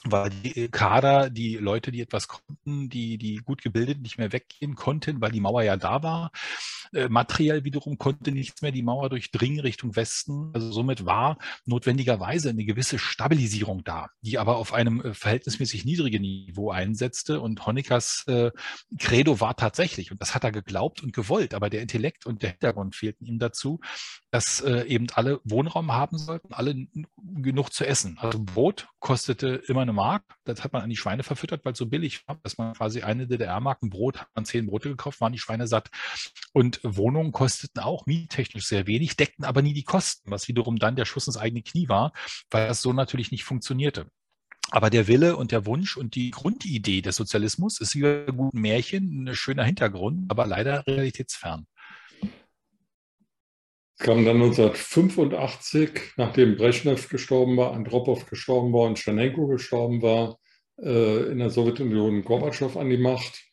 weil 0.06 0.30
die 0.30 0.68
Kader, 0.68 1.30
die 1.30 1.56
Leute, 1.56 1.92
die 1.92 2.02
etwas 2.02 2.28
konnten, 2.28 2.90
die, 2.90 3.18
die 3.18 3.38
gut 3.38 3.62
gebildet 3.62 4.02
nicht 4.02 4.18
mehr 4.18 4.32
weggehen 4.32 4.76
konnten, 4.76 5.22
weil 5.22 5.32
die 5.32 5.40
Mauer 5.40 5.64
ja 5.64 5.78
da 5.78 6.04
war. 6.04 6.32
Äh, 6.94 7.08
materiell 7.08 7.64
wiederum 7.64 7.98
konnte 7.98 8.32
nichts 8.32 8.62
mehr 8.62 8.72
die 8.72 8.84
Mauer 8.84 9.10
durchdringen 9.10 9.62
Richtung 9.62 9.96
Westen. 9.96 10.52
Also 10.54 10.72
somit 10.72 11.06
war 11.06 11.38
notwendigerweise 11.66 12.50
eine 12.50 12.66
gewisse 12.66 13.00
Stabilisierung 13.00 13.84
da, 13.84 14.10
die 14.22 14.38
aber 14.38 14.58
auf 14.58 14.74
einem 14.74 15.02
äh, 15.02 15.14
verhältnismäßig 15.14 15.86
niedrigen 15.86 16.22
Niveau 16.22 16.72
einsetzte. 16.72 17.40
Und 17.40 17.66
Honeckers 17.66 18.26
äh, 18.28 18.52
Credo 19.00 19.40
war 19.40 19.56
tatsächlich, 19.56 20.12
und 20.12 20.22
das 20.22 20.36
hat 20.36 20.44
er 20.44 20.52
geglaubt 20.52 21.02
und 21.02 21.14
gewollt, 21.14 21.54
aber 21.54 21.70
der 21.70 21.82
Intellekt 21.82 22.26
und 22.26 22.44
der 22.44 22.52
Hintergrund 22.52 22.96
fehlten 22.96 23.26
ihm 23.26 23.40
dazu, 23.40 23.80
dass 24.32 24.60
äh, 24.62 24.84
eben 24.88 25.08
alle 25.14 25.40
Wohnraum 25.46 25.94
haben 25.94 26.18
sollten, 26.18 26.54
alle 26.54 26.88
genug 27.16 27.72
zu 27.72 27.86
essen. 27.86 28.18
Also 28.20 28.40
Brot 28.44 28.88
kostete 29.00 29.62
immer 29.68 29.82
eine 29.82 29.93
Mark. 29.94 30.24
Das 30.44 30.64
hat 30.64 30.74
man 30.74 30.82
an 30.82 30.90
die 30.90 30.98
Schweine 30.98 31.24
verfüttert, 31.24 31.64
weil 31.64 31.74
es 31.74 31.80
so 31.80 31.86
billig 31.86 32.28
war, 32.28 32.40
dass 32.44 32.58
man 32.58 32.74
quasi 32.74 33.02
eine 33.02 33.28
DDR-Mark, 33.28 33.82
ein 33.82 33.90
Brot, 33.90 34.20
hat 34.20 34.30
man 34.36 34.46
zehn 34.46 34.66
Brote 34.66 34.90
gekauft, 34.90 35.22
waren 35.22 35.34
die 35.34 35.40
Schweine 35.40 35.68
satt. 35.68 35.90
Und 36.52 36.80
Wohnungen 36.84 37.32
kosteten 37.32 37.82
auch 37.82 38.06
miettechnisch 38.06 38.66
sehr 38.66 38.88
wenig, 38.88 39.16
deckten 39.16 39.46
aber 39.46 39.62
nie 39.62 39.74
die 39.74 39.84
Kosten, 39.84 40.30
was 40.32 40.48
wiederum 40.48 40.78
dann 40.78 40.96
der 40.96 41.06
Schuss 41.06 41.28
ins 41.28 41.38
eigene 41.38 41.64
Knie 41.64 41.88
war, 41.88 42.14
weil 42.50 42.68
das 42.68 42.82
so 42.82 42.94
natürlich 42.94 43.32
nicht 43.32 43.44
funktionierte. 43.44 44.08
Aber 44.72 44.90
der 44.90 45.08
Wille 45.08 45.36
und 45.38 45.52
der 45.52 45.66
Wunsch 45.66 45.98
und 45.98 46.16
die 46.16 46.32
Grundidee 46.32 47.02
des 47.02 47.16
Sozialismus 47.16 47.80
ist 47.80 47.96
wie 47.96 48.06
ein 48.06 48.36
guten 48.36 48.60
Märchen 48.60 49.28
ein 49.28 49.36
schöner 49.36 49.64
Hintergrund, 49.64 50.32
aber 50.32 50.48
leider 50.48 50.88
realitätsfern 50.88 51.68
kam 54.00 54.26
dann 54.26 54.42
1985, 54.42 55.92
nachdem 56.18 56.58
Brezhnev 56.58 57.08
gestorben 57.10 57.58
war, 57.58 57.74
Andropov 57.74 58.26
gestorben 58.26 58.74
war 58.74 58.88
und 58.88 58.98
Tschernenko 58.98 59.48
gestorben 59.48 60.02
war, 60.02 60.40
äh, 60.82 61.32
in 61.32 61.40
der 61.40 61.50
Sowjetunion 61.50 62.24
Gorbatschow 62.24 62.76
an 62.78 62.90
die 62.90 62.98
Macht, 62.98 63.44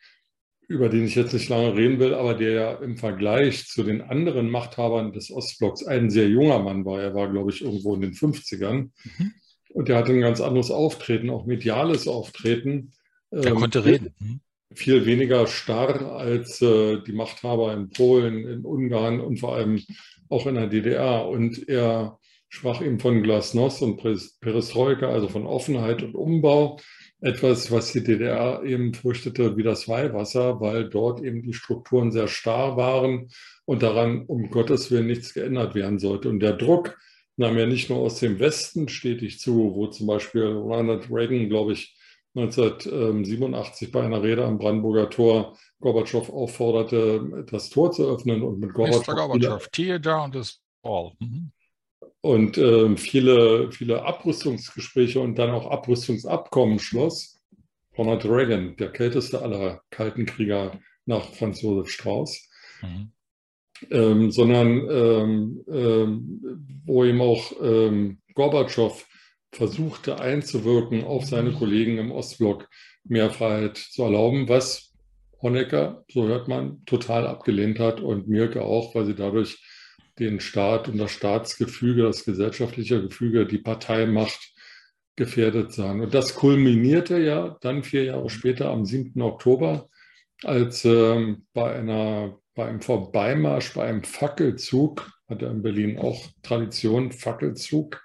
über 0.68 0.88
den 0.88 1.04
ich 1.04 1.14
jetzt 1.14 1.32
nicht 1.32 1.48
lange 1.48 1.74
reden 1.74 1.98
will, 1.98 2.14
aber 2.14 2.34
der 2.34 2.52
ja 2.52 2.72
im 2.74 2.96
Vergleich 2.96 3.66
zu 3.66 3.82
den 3.82 4.02
anderen 4.02 4.50
Machthabern 4.50 5.12
des 5.12 5.30
Ostblocks 5.30 5.84
ein 5.84 6.10
sehr 6.10 6.28
junger 6.28 6.60
Mann 6.60 6.84
war. 6.84 7.00
Er 7.00 7.14
war, 7.14 7.30
glaube 7.30 7.50
ich, 7.50 7.62
irgendwo 7.62 7.94
in 7.94 8.00
den 8.00 8.12
50ern. 8.12 8.90
Mhm. 9.04 9.32
Und 9.72 9.88
der 9.88 9.96
hatte 9.96 10.12
ein 10.12 10.20
ganz 10.20 10.40
anderes 10.40 10.70
Auftreten, 10.70 11.30
auch 11.30 11.44
mediales 11.44 12.08
Auftreten. 12.08 12.92
Er 13.30 13.46
ähm, 13.46 13.56
konnte 13.56 13.84
reden. 13.84 14.14
Viel 14.74 15.04
weniger 15.04 15.46
starr 15.46 16.12
als 16.12 16.62
äh, 16.62 16.98
die 17.02 17.12
Machthaber 17.12 17.72
in 17.72 17.90
Polen, 17.90 18.46
in 18.46 18.64
Ungarn 18.64 19.20
und 19.20 19.38
vor 19.40 19.54
allem 19.54 19.82
auch 20.28 20.46
in 20.46 20.54
der 20.54 20.68
DDR. 20.68 21.26
Und 21.26 21.68
er 21.68 22.18
sprach 22.48 22.80
eben 22.80 23.00
von 23.00 23.22
Glasnost 23.22 23.82
und 23.82 23.96
Perestroika, 24.40 25.08
also 25.08 25.28
von 25.28 25.46
Offenheit 25.46 26.02
und 26.02 26.14
Umbau. 26.14 26.78
Etwas, 27.22 27.70
was 27.70 27.92
die 27.92 28.02
DDR 28.02 28.62
eben 28.64 28.94
fürchtete 28.94 29.56
wie 29.56 29.62
das 29.62 29.88
Weihwasser, 29.88 30.60
weil 30.60 30.88
dort 30.88 31.22
eben 31.22 31.42
die 31.42 31.52
Strukturen 31.52 32.12
sehr 32.12 32.28
starr 32.28 32.76
waren 32.78 33.28
und 33.66 33.82
daran 33.82 34.24
um 34.26 34.50
Gottes 34.50 34.90
Willen 34.90 35.06
nichts 35.06 35.34
geändert 35.34 35.74
werden 35.74 35.98
sollte. 35.98 36.30
Und 36.30 36.40
der 36.40 36.54
Druck 36.54 36.96
nahm 37.36 37.58
ja 37.58 37.66
nicht 37.66 37.90
nur 37.90 37.98
aus 37.98 38.20
dem 38.20 38.38
Westen 38.38 38.88
stetig 38.88 39.38
zu, 39.38 39.74
wo 39.74 39.86
zum 39.88 40.06
Beispiel 40.06 40.44
Ronald 40.44 41.10
Reagan, 41.10 41.48
glaube 41.48 41.72
ich, 41.74 41.96
1987 42.34 43.90
bei 43.90 44.02
einer 44.02 44.22
Rede 44.22 44.44
am 44.44 44.58
Brandenburger 44.58 45.10
Tor 45.10 45.56
Gorbatschow 45.80 46.28
aufforderte, 46.30 47.44
das 47.50 47.70
Tor 47.70 47.90
zu 47.90 48.08
öffnen 48.08 48.42
und 48.42 48.60
mit 48.60 48.72
Gorbatschow. 48.72 49.06
Mr. 49.08 49.14
Gorbatschow, 49.14 49.68
tear 49.68 49.98
down 49.98 50.30
this 50.30 50.60
wall. 50.82 51.12
Mhm. 51.18 51.50
Und 52.20 52.58
äh, 52.58 52.96
viele, 52.96 53.72
viele 53.72 54.04
Abrüstungsgespräche 54.04 55.20
und 55.20 55.38
dann 55.38 55.50
auch 55.50 55.70
Abrüstungsabkommen 55.70 56.78
schloss. 56.78 57.40
Ronald 57.96 58.24
Reagan, 58.26 58.76
der 58.76 58.92
kälteste 58.92 59.40
aller 59.40 59.82
kalten 59.90 60.26
Krieger 60.26 60.78
nach 61.06 61.32
Franz 61.32 61.62
Josef 61.62 61.90
Strauß. 61.90 62.48
Mhm. 62.82 63.12
Ähm, 63.90 64.30
sondern 64.30 64.88
ähm, 64.90 65.64
ähm, 65.66 66.82
wo 66.84 67.04
ihm 67.04 67.22
auch 67.22 67.52
ähm, 67.62 68.20
Gorbatschow 68.34 69.06
versuchte 69.52 70.20
einzuwirken 70.20 71.04
auf 71.04 71.26
seine 71.26 71.52
Kollegen 71.52 71.98
im 71.98 72.12
Ostblock, 72.12 72.68
mehr 73.04 73.30
Freiheit 73.30 73.76
zu 73.76 74.02
erlauben, 74.02 74.48
was 74.48 74.92
Honecker, 75.42 76.04
so 76.10 76.26
hört 76.26 76.48
man, 76.48 76.84
total 76.84 77.26
abgelehnt 77.26 77.78
hat 77.78 78.00
und 78.00 78.28
Mirke 78.28 78.62
auch, 78.62 78.94
weil 78.94 79.06
sie 79.06 79.14
dadurch 79.14 79.64
den 80.18 80.40
Staat 80.40 80.88
und 80.88 80.98
das 80.98 81.12
Staatsgefüge, 81.12 82.02
das 82.02 82.24
gesellschaftliche 82.24 83.02
Gefüge, 83.02 83.46
die 83.46 83.58
Parteimacht 83.58 84.52
gefährdet 85.16 85.72
sahen. 85.72 86.00
Und 86.00 86.14
das 86.14 86.34
kulminierte 86.34 87.18
ja 87.18 87.56
dann 87.60 87.82
vier 87.82 88.04
Jahre 88.04 88.30
später 88.30 88.70
am 88.70 88.84
7. 88.84 89.20
Oktober, 89.22 89.88
als 90.44 90.84
äh, 90.84 91.36
bei, 91.52 91.74
einer, 91.74 92.38
bei 92.54 92.66
einem 92.66 92.80
Vorbeimarsch, 92.80 93.74
bei 93.74 93.86
einem 93.86 94.04
Fackelzug, 94.04 95.10
hat 95.28 95.42
er 95.42 95.50
in 95.50 95.62
Berlin 95.62 95.98
auch 95.98 96.26
Tradition, 96.42 97.12
Fackelzug, 97.12 98.02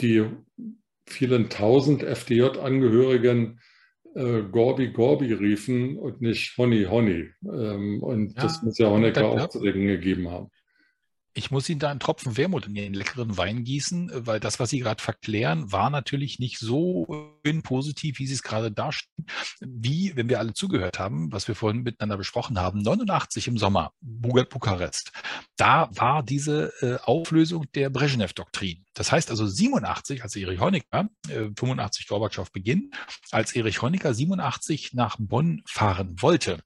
die 0.00 0.24
vielen 1.06 1.48
tausend 1.48 2.02
FDJ-Angehörigen 2.02 3.60
äh, 4.14 4.42
Gorbi 4.50 4.88
Gorbi 4.88 5.32
riefen 5.32 5.98
und 5.98 6.20
nicht 6.22 6.56
Honey 6.56 6.84
Honey. 6.84 7.30
Ähm, 7.44 8.02
und 8.02 8.34
ja, 8.36 8.42
das 8.42 8.62
muss 8.62 8.78
ja 8.78 8.90
Honecker 8.90 9.26
auch 9.26 9.48
zu 9.48 9.60
denken 9.60 9.86
gegeben 9.86 10.30
haben. 10.30 10.50
Ich 11.36 11.50
muss 11.50 11.68
Ihnen 11.68 11.80
da 11.80 11.90
einen 11.90 12.00
Tropfen 12.00 12.38
Wermut 12.38 12.66
in 12.66 12.74
den 12.74 12.94
leckeren 12.94 13.36
Wein 13.36 13.62
gießen, 13.62 14.10
weil 14.26 14.40
das, 14.40 14.58
was 14.58 14.70
Sie 14.70 14.78
gerade 14.78 15.02
verklären, 15.02 15.70
war 15.70 15.90
natürlich 15.90 16.38
nicht 16.38 16.58
so 16.58 17.36
positiv, 17.62 18.18
wie 18.18 18.26
Sie 18.26 18.32
es 18.32 18.42
gerade 18.42 18.72
darstellen, 18.72 19.26
wie, 19.60 20.16
wenn 20.16 20.30
wir 20.30 20.38
alle 20.38 20.54
zugehört 20.54 20.98
haben, 20.98 21.30
was 21.32 21.46
wir 21.46 21.54
vorhin 21.54 21.82
miteinander 21.82 22.16
besprochen 22.16 22.58
haben, 22.58 22.80
89 22.80 23.48
im 23.48 23.58
Sommer, 23.58 23.92
Bukarest. 24.00 25.12
Da 25.58 25.90
war 25.92 26.22
diese 26.22 26.72
äh, 26.80 26.96
Auflösung 27.04 27.66
der 27.74 27.90
Brezhnev-Doktrin. 27.90 28.86
Das 28.94 29.12
heißt 29.12 29.30
also 29.30 29.46
87, 29.46 30.22
als 30.22 30.36
Erich 30.36 30.58
Honecker, 30.58 31.10
äh, 31.28 31.50
85 31.54 32.08
Gorbatschow 32.08 32.50
Beginn, 32.50 32.92
als 33.30 33.54
Erich 33.54 33.82
Honecker 33.82 34.14
87 34.14 34.94
nach 34.94 35.16
Bonn 35.20 35.60
fahren 35.66 36.16
wollte, 36.22 36.62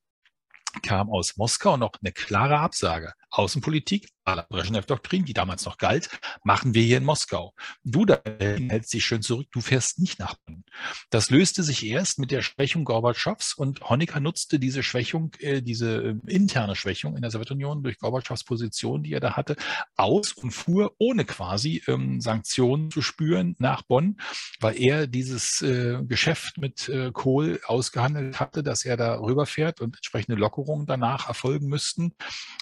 kam 0.82 1.10
aus 1.10 1.36
Moskau 1.36 1.76
noch 1.76 1.92
eine 2.00 2.12
klare 2.12 2.58
Absage. 2.58 3.12
Außenpolitik, 3.30 4.08
la 4.26 4.46
Brezhnev-Doktrin, 4.48 5.24
die 5.24 5.32
damals 5.32 5.64
noch 5.64 5.78
galt, 5.78 6.08
machen 6.44 6.74
wir 6.74 6.82
hier 6.82 6.98
in 6.98 7.04
Moskau. 7.04 7.54
Du 7.84 8.04
da 8.04 8.20
hältst 8.38 8.92
dich 8.92 9.04
schön 9.04 9.22
zurück, 9.22 9.48
du 9.50 9.60
fährst 9.60 9.98
nicht 9.98 10.18
nach 10.18 10.34
Bonn. 10.46 10.64
Das 11.10 11.30
löste 11.30 11.62
sich 11.62 11.84
erst 11.86 12.18
mit 12.18 12.30
der 12.30 12.42
Schwächung 12.42 12.84
Gorbatschows 12.84 13.54
und 13.54 13.88
Honecker 13.88 14.20
nutzte 14.20 14.58
diese 14.58 14.82
Schwächung, 14.82 15.32
äh, 15.40 15.62
diese 15.62 16.02
äh, 16.02 16.14
interne 16.26 16.76
Schwächung 16.76 17.16
in 17.16 17.22
der 17.22 17.30
Sowjetunion 17.30 17.82
durch 17.82 17.98
Gorbatschows 17.98 18.44
Position, 18.44 19.02
die 19.02 19.12
er 19.12 19.20
da 19.20 19.36
hatte, 19.36 19.56
aus 19.96 20.32
und 20.32 20.52
fuhr 20.52 20.94
ohne 20.98 21.24
quasi 21.24 21.82
ähm, 21.86 22.20
Sanktionen 22.20 22.90
zu 22.90 23.02
spüren 23.02 23.56
nach 23.58 23.82
Bonn, 23.82 24.20
weil 24.60 24.80
er 24.80 25.06
dieses 25.06 25.62
äh, 25.62 25.98
Geschäft 26.04 26.58
mit 26.58 26.88
äh, 26.88 27.10
Kohl 27.12 27.60
ausgehandelt 27.66 28.40
hatte, 28.40 28.62
dass 28.62 28.84
er 28.84 28.96
da 28.96 29.18
rüberfährt 29.18 29.80
und 29.80 29.96
entsprechende 29.96 30.38
Lockerungen 30.38 30.86
danach 30.86 31.28
erfolgen 31.28 31.68
müssten, 31.68 32.14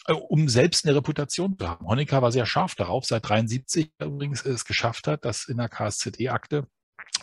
äh, 0.06 0.12
um 0.12 0.48
selbst 0.48 0.86
eine 0.86 0.96
Reputation 0.96 1.47
zu 1.56 1.68
haben. 1.68 1.86
Honecker 1.86 2.22
war 2.22 2.32
sehr 2.32 2.46
scharf 2.46 2.74
darauf, 2.74 3.04
seit 3.04 3.28
73 3.28 3.90
übrigens 4.00 4.44
es 4.44 4.64
geschafft 4.64 5.06
hat, 5.06 5.24
dass 5.24 5.48
in 5.48 5.58
der 5.58 5.68
KSZE-Akte 5.68 6.66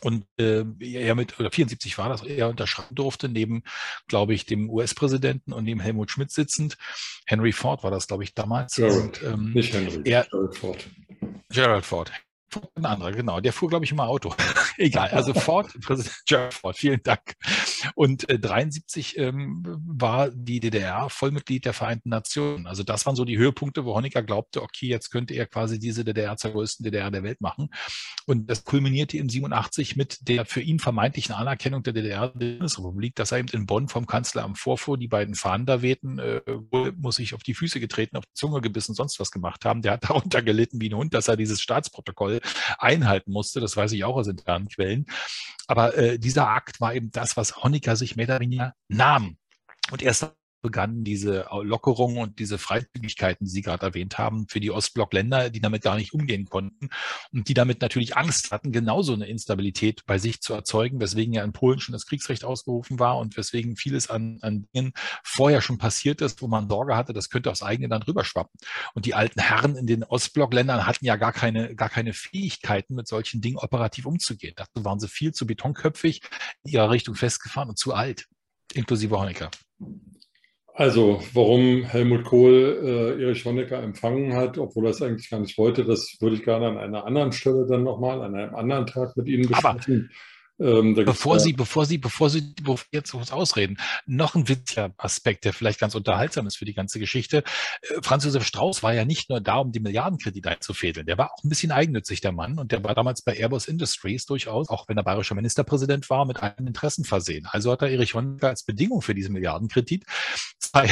und 0.01 0.25
äh, 0.37 0.63
er 0.79 1.15
mit, 1.15 1.39
oder 1.39 1.51
74 1.51 1.97
war 1.97 2.09
das, 2.09 2.23
er 2.23 2.49
unterschreiben 2.49 2.95
durfte, 2.95 3.29
neben, 3.29 3.63
glaube 4.07 4.33
ich, 4.33 4.45
dem 4.45 4.69
US-Präsidenten 4.69 5.53
und 5.53 5.63
neben 5.63 5.79
Helmut 5.79 6.11
Schmidt 6.11 6.31
sitzend. 6.31 6.77
Henry 7.25 7.51
Ford 7.51 7.83
war 7.83 7.91
das, 7.91 8.07
glaube 8.07 8.23
ich, 8.23 8.33
damals. 8.33 8.75
Gerald, 8.75 9.21
und, 9.21 9.23
ähm, 9.23 9.53
nicht 9.53 9.73
Henry, 9.73 10.01
er, 10.05 10.27
Gerald 10.29 10.57
Ford. 10.57 10.89
Gerald 11.49 11.85
Ford. 11.85 12.11
Ein 12.75 12.85
anderer, 12.85 13.11
genau. 13.11 13.39
Der 13.39 13.53
fuhr, 13.53 13.69
glaube 13.69 13.85
ich, 13.85 13.91
immer 13.91 14.07
Auto. 14.07 14.33
Egal. 14.77 15.09
Also 15.09 15.33
Ford, 15.33 15.73
Präsident 15.81 16.15
Gerald 16.27 16.53
Ford, 16.53 16.77
vielen 16.77 17.01
Dank. 17.03 17.35
Und 17.95 18.29
äh, 18.29 18.39
73 18.39 19.17
ähm, 19.17 19.63
war 19.85 20.29
die 20.29 20.59
DDR 20.59 21.09
Vollmitglied 21.09 21.65
der 21.65 21.73
Vereinten 21.73 22.09
Nationen. 22.09 22.67
Also 22.67 22.83
das 22.83 23.05
waren 23.05 23.15
so 23.15 23.25
die 23.25 23.37
Höhepunkte, 23.37 23.85
wo 23.85 23.95
Honecker 23.95 24.23
glaubte, 24.23 24.61
okay, 24.61 24.87
jetzt 24.87 25.11
könnte 25.11 25.33
er 25.33 25.45
quasi 25.45 25.79
diese 25.79 26.03
DDR 26.03 26.37
zur 26.37 26.51
größten 26.51 26.83
DDR 26.83 27.11
der 27.11 27.23
Welt 27.23 27.41
machen. 27.41 27.69
Und 28.25 28.49
das 28.49 28.63
kulminierte 28.63 29.17
in 29.17 29.29
87 29.29 29.95
mit 29.95 30.27
der 30.27 30.45
für 30.45 30.61
ihn 30.61 30.79
vermeintlichen 30.79 31.35
Anerkennung 31.35 31.83
der 31.83 31.93
DDR 31.93 32.29
der 32.29 32.53
Bundesrepublik, 32.55 33.15
dass 33.15 33.31
er 33.31 33.39
eben 33.39 33.49
in 33.49 33.65
Bonn 33.65 33.87
vom 33.87 34.05
Kanzleramt 34.05 34.57
vorfuhr, 34.57 34.97
die 34.97 35.07
beiden 35.07 35.35
Fahnen 35.35 35.65
da 35.65 35.81
wehten, 35.81 36.19
äh, 36.19 36.41
muss 36.97 37.19
ich 37.19 37.33
auf 37.33 37.43
die 37.43 37.53
Füße 37.53 37.79
getreten, 37.79 38.17
auf 38.17 38.25
die 38.25 38.33
Zunge 38.33 38.61
gebissen, 38.61 38.95
sonst 38.95 39.19
was 39.19 39.31
gemacht 39.31 39.65
haben. 39.65 39.81
Der 39.81 39.93
hat 39.93 40.03
darunter 40.09 40.41
gelitten 40.41 40.81
wie 40.81 40.89
ein 40.89 40.95
Hund, 40.95 41.13
dass 41.13 41.27
er 41.27 41.37
dieses 41.37 41.61
Staatsprotokoll 41.61 42.41
einhalten 42.77 43.31
musste. 43.31 43.59
Das 43.59 43.75
weiß 43.75 43.91
ich 43.91 44.03
auch 44.03 44.15
aus 44.15 44.27
internen 44.27 44.67
Quellen. 44.67 45.05
Aber 45.67 45.97
äh, 45.97 46.19
dieser 46.19 46.47
Akt 46.49 46.81
war 46.81 46.93
eben 46.93 47.11
das, 47.11 47.37
was 47.37 47.57
Honecker 47.63 47.95
sich 47.95 48.15
mehr 48.15 48.27
oder 48.27 48.39
weniger 48.39 48.73
nahm. 48.87 49.37
Und 49.91 50.01
erst 50.01 50.31
begannen 50.65 51.03
diese 51.03 51.45
Lockerungen 51.61 52.17
und 52.17 52.39
diese 52.39 52.57
Freizügigkeiten, 52.57 53.45
die 53.45 53.51
Sie 53.51 53.61
gerade 53.61 53.85
erwähnt 53.85 54.17
haben, 54.17 54.47
für 54.47 54.59
die 54.59 54.71
Ostblockländer, 54.71 55.51
die 55.51 55.61
damit 55.61 55.83
gar 55.83 55.95
nicht 55.95 56.11
umgehen 56.11 56.45
konnten 56.45 56.89
und 57.31 57.47
die 57.47 57.53
damit 57.53 57.81
natürlich 57.81 58.17
Angst 58.17 58.51
hatten, 58.51 58.71
genauso 58.71 59.13
eine 59.13 59.27
Instabilität 59.27 60.01
bei 60.07 60.17
sich 60.17 60.41
zu 60.41 60.55
erzeugen, 60.55 60.99
weswegen 60.99 61.35
ja 61.35 61.43
in 61.43 61.53
Polen 61.53 61.79
schon 61.79 61.93
das 61.93 62.07
Kriegsrecht 62.07 62.43
ausgerufen 62.43 62.97
war 62.97 63.19
und 63.19 63.37
weswegen 63.37 63.75
vieles 63.75 64.09
an, 64.09 64.39
an 64.41 64.67
Dingen 64.73 64.93
vorher 65.23 65.61
schon 65.61 65.77
passiert 65.77 66.21
ist, 66.21 66.41
wo 66.41 66.47
man 66.47 66.67
Sorge 66.67 66.95
hatte, 66.95 67.13
das 67.13 67.29
könnte 67.29 67.51
aufs 67.51 67.61
eigene 67.61 67.87
Land 67.87 68.07
rüberschwappen. 68.07 68.59
Und 68.95 69.05
die 69.05 69.13
alten 69.13 69.39
Herren 69.39 69.75
in 69.75 69.85
den 69.85 70.03
Ostblockländern 70.03 70.87
hatten 70.87 71.05
ja 71.05 71.15
gar 71.15 71.31
keine, 71.31 71.75
gar 71.75 71.89
keine 71.89 72.13
Fähigkeiten, 72.13 72.95
mit 72.95 73.07
solchen 73.07 73.39
Dingen 73.39 73.57
operativ 73.57 74.07
umzugehen. 74.07 74.53
Dazu 74.55 74.83
waren 74.83 74.99
sie 74.99 75.09
viel 75.09 75.31
zu 75.31 75.45
betonköpfig, 75.45 76.21
in 76.63 76.71
ihrer 76.71 76.89
Richtung 76.89 77.13
festgefahren 77.13 77.69
und 77.69 77.77
zu 77.77 77.93
alt, 77.93 78.25
inklusive 78.73 79.19
Honecker. 79.19 79.51
Also, 80.77 81.21
warum 81.31 81.83
Helmut 81.85 82.25
Kohl 82.25 82.81
äh, 83.17 83.23
Erich 83.23 83.45
Honecker 83.45 83.81
empfangen 83.81 84.35
hat, 84.35 84.57
obwohl 84.57 84.87
er 84.87 84.91
es 84.91 85.01
eigentlich 85.01 85.29
gar 85.29 85.39
nicht 85.39 85.57
wollte, 85.57 85.85
das 85.85 86.17
würde 86.19 86.35
ich 86.35 86.43
gerne 86.43 86.67
an 86.67 86.77
einer 86.77 87.05
anderen 87.05 87.31
Stelle 87.31 87.65
dann 87.65 87.83
nochmal, 87.83 88.21
an 88.21 88.35
einem 88.35 88.53
anderen 88.53 88.85
Tag 88.85 89.15
mit 89.15 89.29
Ihnen 89.29 89.47
besprechen. 89.47 90.09
Aber 90.11 90.34
ähm, 90.59 90.95
bevor 90.95 91.39
Sie, 91.39 91.53
bevor 91.53 91.85
Sie, 91.85 91.97
bevor 91.97 92.29
Sie, 92.29 92.53
bevor 92.61 92.77
Sie 92.77 92.83
jetzt 92.91 93.13
was 93.13 93.31
ausreden, 93.31 93.77
noch 94.05 94.35
ein 94.35 94.47
witziger 94.47 94.93
Aspekt, 94.97 95.43
der 95.45 95.53
vielleicht 95.53 95.79
ganz 95.79 95.95
unterhaltsam 95.95 96.47
ist 96.47 96.57
für 96.57 96.65
die 96.65 96.73
ganze 96.73 96.99
Geschichte. 96.99 97.43
Äh, 97.81 98.01
Franz 98.01 98.23
Josef 98.23 98.45
Strauß 98.45 98.81
war 98.83 98.93
ja 98.93 99.05
nicht 99.05 99.29
nur 99.29 99.41
da, 99.41 99.57
um 99.57 99.71
die 99.71 99.79
Milliardenkredite 99.79 100.49
einzufädeln. 100.49 101.05
Der 101.05 101.17
war 101.17 101.31
auch 101.33 101.43
ein 101.43 101.49
bisschen 101.49 101.71
eigennützig, 101.71 102.21
der 102.21 102.31
Mann. 102.31 102.57
Und 102.57 102.71
der 102.71 102.83
war 102.83 102.95
damals 102.95 103.21
bei 103.21 103.37
Airbus 103.37 103.67
Industries 103.67 104.25
durchaus, 104.25 104.69
auch 104.69 104.87
wenn 104.87 104.97
er 104.97 105.03
bayerischer 105.03 105.35
Ministerpräsident 105.35 106.09
war, 106.09 106.25
mit 106.25 106.41
allen 106.41 106.67
Interessen 106.67 107.03
versehen. 107.03 107.47
Also 107.51 107.71
hat 107.71 107.81
er 107.81 107.89
Erich 107.89 108.13
Honecker 108.13 108.49
als 108.49 108.63
Bedingung 108.63 109.01
für 109.01 109.15
diesen 109.15 109.33
Milliardenkredit 109.33 110.05
zwei 110.59 110.87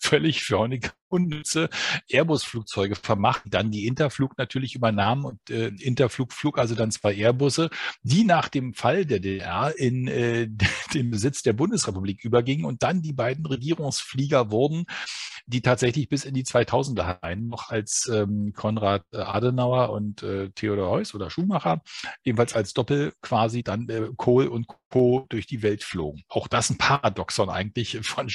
völlig 0.00 0.42
für 0.42 0.58
Honecker 0.58 0.92
unnütze 1.08 1.68
Airbus-Flugzeuge 2.08 2.96
vermacht, 2.96 3.42
dann 3.46 3.70
die 3.70 3.86
Interflug 3.86 4.38
natürlich 4.38 4.74
übernahmen 4.74 5.24
und 5.24 5.50
äh, 5.50 5.68
Interflug 5.68 6.28
also 6.58 6.74
dann 6.74 6.90
zwei 6.90 7.14
Airbusse, 7.14 7.70
die 8.02 8.24
nach 8.24 8.48
dem 8.48 8.74
Fall 8.74 9.04
der 9.04 9.20
DDR 9.20 9.74
in 9.76 10.08
äh, 10.08 10.48
den 10.94 11.10
Besitz 11.10 11.42
der 11.42 11.52
Bundesrepublik 11.52 12.24
übergingen 12.24 12.64
und 12.64 12.82
dann 12.82 13.02
die 13.02 13.12
beiden 13.12 13.46
Regierungsflieger 13.46 14.50
wurden, 14.50 14.86
die 15.46 15.62
tatsächlich 15.62 16.08
bis 16.08 16.24
in 16.24 16.34
die 16.34 16.44
2000er 16.44 17.22
rein 17.22 17.48
noch 17.48 17.70
als 17.70 18.10
ähm, 18.12 18.52
Konrad 18.54 19.02
Adenauer 19.12 19.90
und 19.90 20.22
äh, 20.22 20.50
Theodor 20.50 20.90
Heuss 20.90 21.14
oder 21.14 21.30
Schumacher, 21.30 21.82
ebenfalls 22.22 22.54
als 22.54 22.74
Doppel 22.74 23.12
quasi 23.22 23.62
dann 23.62 23.88
äh, 23.88 24.08
Kohl 24.16 24.46
und 24.46 24.66
Co. 24.90 25.26
durch 25.28 25.46
die 25.46 25.62
Welt 25.62 25.84
flogen. 25.84 26.22
Auch 26.28 26.48
das 26.48 26.70
ein 26.70 26.78
Paradoxon 26.78 27.50
eigentlich 27.50 27.98
von 28.02 28.28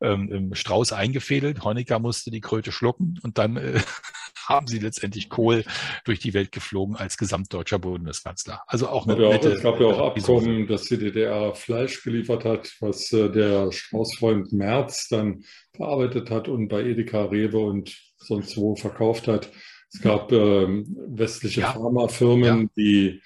ähm, 0.00 0.54
Strauß 0.54 0.92
eingefädelt. 0.92 1.64
Honecker 1.64 1.91
musste 1.98 2.30
die 2.30 2.40
Kröte 2.40 2.72
schlucken 2.72 3.18
und 3.22 3.38
dann 3.38 3.56
äh, 3.56 3.80
haben 4.46 4.66
sie 4.66 4.78
letztendlich 4.78 5.28
Kohl 5.28 5.64
durch 6.04 6.18
die 6.18 6.34
Welt 6.34 6.52
geflogen 6.52 6.96
als 6.96 7.16
gesamtdeutscher 7.16 7.78
Bundeskanzler. 7.78 8.62
Also 8.66 8.88
auch 8.88 9.06
eine 9.06 9.22
ja, 9.22 9.28
nette, 9.30 9.52
Es 9.52 9.62
gab 9.62 9.80
ja 9.80 9.86
auch 9.86 10.16
Abkommen, 10.16 10.66
dass 10.66 10.84
die 10.84 10.98
DDR 10.98 11.54
Fleisch 11.54 12.02
geliefert 12.02 12.44
hat, 12.44 12.72
was 12.80 13.12
äh, 13.12 13.30
der 13.30 13.70
Straußfreund 13.72 14.52
Merz 14.52 15.08
dann 15.08 15.44
verarbeitet 15.74 16.30
hat 16.30 16.48
und 16.48 16.68
bei 16.68 16.82
Edeka, 16.82 17.24
Rewe 17.24 17.58
und 17.58 17.96
sonst 18.16 18.56
wo 18.56 18.74
verkauft 18.76 19.28
hat. 19.28 19.50
Es 19.92 20.00
gab 20.00 20.32
ähm, 20.32 20.96
westliche 21.08 21.62
ja. 21.62 21.72
Pharmafirmen, 21.72 22.62
ja. 22.62 22.68
die 22.76 23.22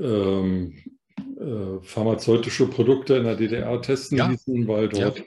ähm, 0.00 0.74
äh, 1.38 1.82
pharmazeutische 1.82 2.66
Produkte 2.66 3.16
in 3.16 3.24
der 3.24 3.36
DDR 3.36 3.80
testen 3.82 4.18
ja. 4.18 4.28
ließen, 4.28 4.68
weil 4.68 4.88
dort. 4.88 5.22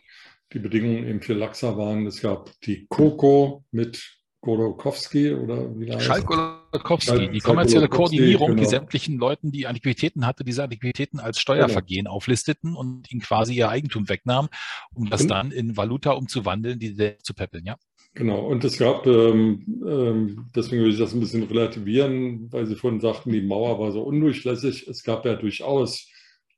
Die 0.53 0.59
Bedingungen 0.59 1.07
eben 1.07 1.21
viel 1.21 1.35
laxer 1.35 1.77
waren. 1.77 2.05
Es 2.07 2.21
gab 2.21 2.51
die 2.62 2.88
Coco 2.88 3.63
mit 3.71 4.19
Golokowski 4.41 5.33
oder 5.33 5.77
wie 5.77 5.91
heißt 5.91 6.05
Schalk 6.05 6.25
Golokowski, 6.25 7.29
die 7.29 7.39
kommerzielle 7.39 7.89
Koordinierung, 7.89 8.51
genau. 8.51 8.62
die 8.62 8.69
sämtlichen 8.69 9.17
Leuten, 9.17 9.51
die 9.51 9.67
Antiquitäten 9.67 10.25
hatte, 10.25 10.45
diese 10.45 10.63
Antiquitäten 10.63 11.19
als 11.19 11.39
Steuervergehen 11.39 12.05
genau. 12.05 12.15
auflisteten 12.15 12.73
und 12.73 13.12
ihnen 13.12 13.21
quasi 13.21 13.53
ihr 13.53 13.69
Eigentum 13.69 14.07
wegnahmen, 14.07 14.49
um 14.93 15.09
das 15.09 15.23
und, 15.23 15.27
dann 15.29 15.51
in 15.51 15.75
Valuta 15.75 16.12
umzuwandeln, 16.12 16.79
die 16.79 16.95
zu 17.21 17.33
peppeln, 17.33 17.65
ja. 17.65 17.77
Genau, 18.15 18.39
und 18.39 18.63
es 18.63 18.77
gab, 18.77 19.05
ähm, 19.05 19.83
ähm, 19.85 20.47
deswegen 20.55 20.83
will 20.83 20.91
ich 20.91 20.97
das 20.97 21.13
ein 21.13 21.19
bisschen 21.19 21.43
relativieren, 21.43 22.51
weil 22.51 22.65
Sie 22.65 22.75
vorhin 22.75 22.99
sagten, 22.99 23.31
die 23.31 23.41
Mauer 23.41 23.79
war 23.79 23.91
so 23.91 24.01
undurchlässig. 24.01 24.88
Es 24.88 25.03
gab 25.03 25.25
ja 25.25 25.35
durchaus 25.35 26.07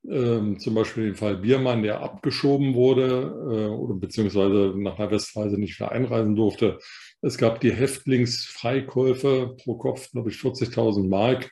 ähm, 0.10 0.60
zum 0.60 0.76
Beispiel 0.76 1.06
den 1.06 1.16
Fall 1.16 1.38
Biermann, 1.38 1.84
der 1.84 2.02
abgeschoben 2.02 2.74
wurde 2.74 3.34
äh, 3.52 3.68
oder 3.68 3.94
beziehungsweise 3.96 4.74
nach 4.76 4.98
einer 4.98 5.12
Westreise 5.12 5.58
nicht 5.58 5.80
mehr 5.80 5.92
einreisen 5.92 6.36
durfte. 6.36 6.80
Es 7.22 7.38
gab 7.38 7.62
die 7.62 7.74
Häftlingsfreikäufe 7.74 9.56
pro 9.64 9.76
Kopf, 9.78 10.12
glaube 10.12 10.30
ich, 10.30 10.38
40.000 10.38 11.08
Mark 11.08 11.52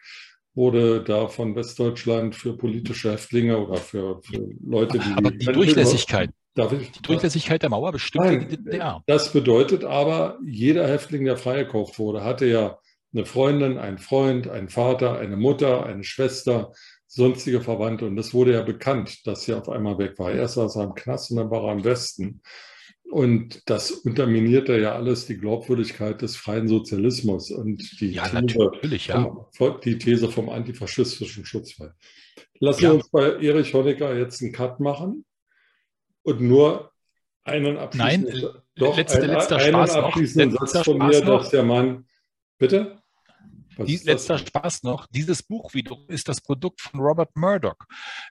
wurde 0.55 1.03
da 1.03 1.27
von 1.27 1.55
Westdeutschland 1.55 2.35
für 2.35 2.57
politische 2.57 3.11
Häftlinge 3.11 3.57
oder 3.57 3.77
für, 3.77 4.21
für 4.23 4.49
Leute, 4.65 4.99
die. 4.99 5.13
Aber 5.15 5.31
die 5.31 5.45
Durchlässigkeit, 5.45 6.31
Darf 6.55 6.73
ich, 6.73 6.91
die 6.91 7.01
Durchlässigkeit 7.01 7.61
der 7.61 7.69
Mauer 7.69 7.91
bestimmt 7.91 8.25
Nein, 8.25 8.47
die 8.49 8.57
DDR. 8.57 9.01
Das 9.07 9.31
bedeutet 9.31 9.85
aber, 9.85 10.37
jeder 10.45 10.87
Häftling, 10.87 11.23
der 11.25 11.37
freigekauft 11.37 11.99
wurde, 11.99 12.23
hatte 12.23 12.45
ja 12.47 12.79
eine 13.13 13.25
Freundin, 13.25 13.77
einen 13.77 13.99
Freund, 13.99 14.49
einen 14.49 14.69
Vater, 14.69 15.19
eine 15.19 15.37
Mutter, 15.37 15.85
eine 15.85 16.03
Schwester, 16.03 16.73
sonstige 17.09 17.59
Verwandte. 17.59 18.05
Und 18.05 18.15
das 18.15 18.33
wurde 18.33 18.53
ja 18.53 18.61
bekannt, 18.61 19.25
dass 19.25 19.43
sie 19.43 19.53
auf 19.53 19.67
einmal 19.67 19.97
weg 19.97 20.17
war. 20.19 20.31
Erst 20.31 20.57
war 20.57 20.73
er 20.73 20.83
im 20.83 20.93
Knast 20.93 21.31
und 21.31 21.37
dann 21.37 21.49
war 21.49 21.65
er 21.65 21.73
im 21.73 21.83
Westen. 21.83 22.41
Und 23.11 23.67
das 23.67 23.89
unterminierte 23.89 24.77
ja 24.77 24.93
alles 24.93 25.25
die 25.25 25.37
Glaubwürdigkeit 25.37 26.21
des 26.21 26.35
freien 26.35 26.67
Sozialismus 26.67 27.49
und 27.49 27.99
die, 27.99 28.11
ja, 28.11 28.27
These, 28.27 28.71
ja. 29.07 29.35
vom, 29.51 29.81
die 29.83 29.97
These 29.97 30.29
vom 30.29 30.49
antifaschistischen 30.49 31.43
Schutzfall. 31.43 31.95
Lassen 32.59 32.83
ja. 32.83 32.89
wir 32.89 32.95
uns 32.95 33.09
bei 33.09 33.31
Erich 33.41 33.73
Honecker 33.73 34.15
jetzt 34.15 34.43
einen 34.43 34.51
Cut 34.51 34.79
machen 34.79 35.25
und 36.21 36.41
nur 36.41 36.91
einen 37.43 37.77
abschließenden, 37.77 38.41
Nein, 38.41 38.61
doch, 38.75 38.95
letzte, 38.95 39.23
ein, 39.23 39.29
letzter 39.29 39.55
einen 39.55 39.73
Spaß 39.73 39.95
abschließenden 39.95 40.51
noch. 40.51 40.67
Satz 40.67 40.85
von 40.85 40.99
mir, 40.99 41.21
dass 41.21 41.49
der 41.49 41.63
Mann, 41.63 42.05
bitte? 42.59 42.98
Die, 43.85 43.97
letzter 43.97 44.37
Spaß 44.37 44.83
noch. 44.83 45.07
Dieses 45.07 45.43
Buch 45.43 45.73
wiederum 45.73 46.05
ist 46.07 46.27
das 46.27 46.41
Produkt 46.41 46.81
von 46.81 46.99
Robert 46.99 47.35
Murdoch. 47.35 47.77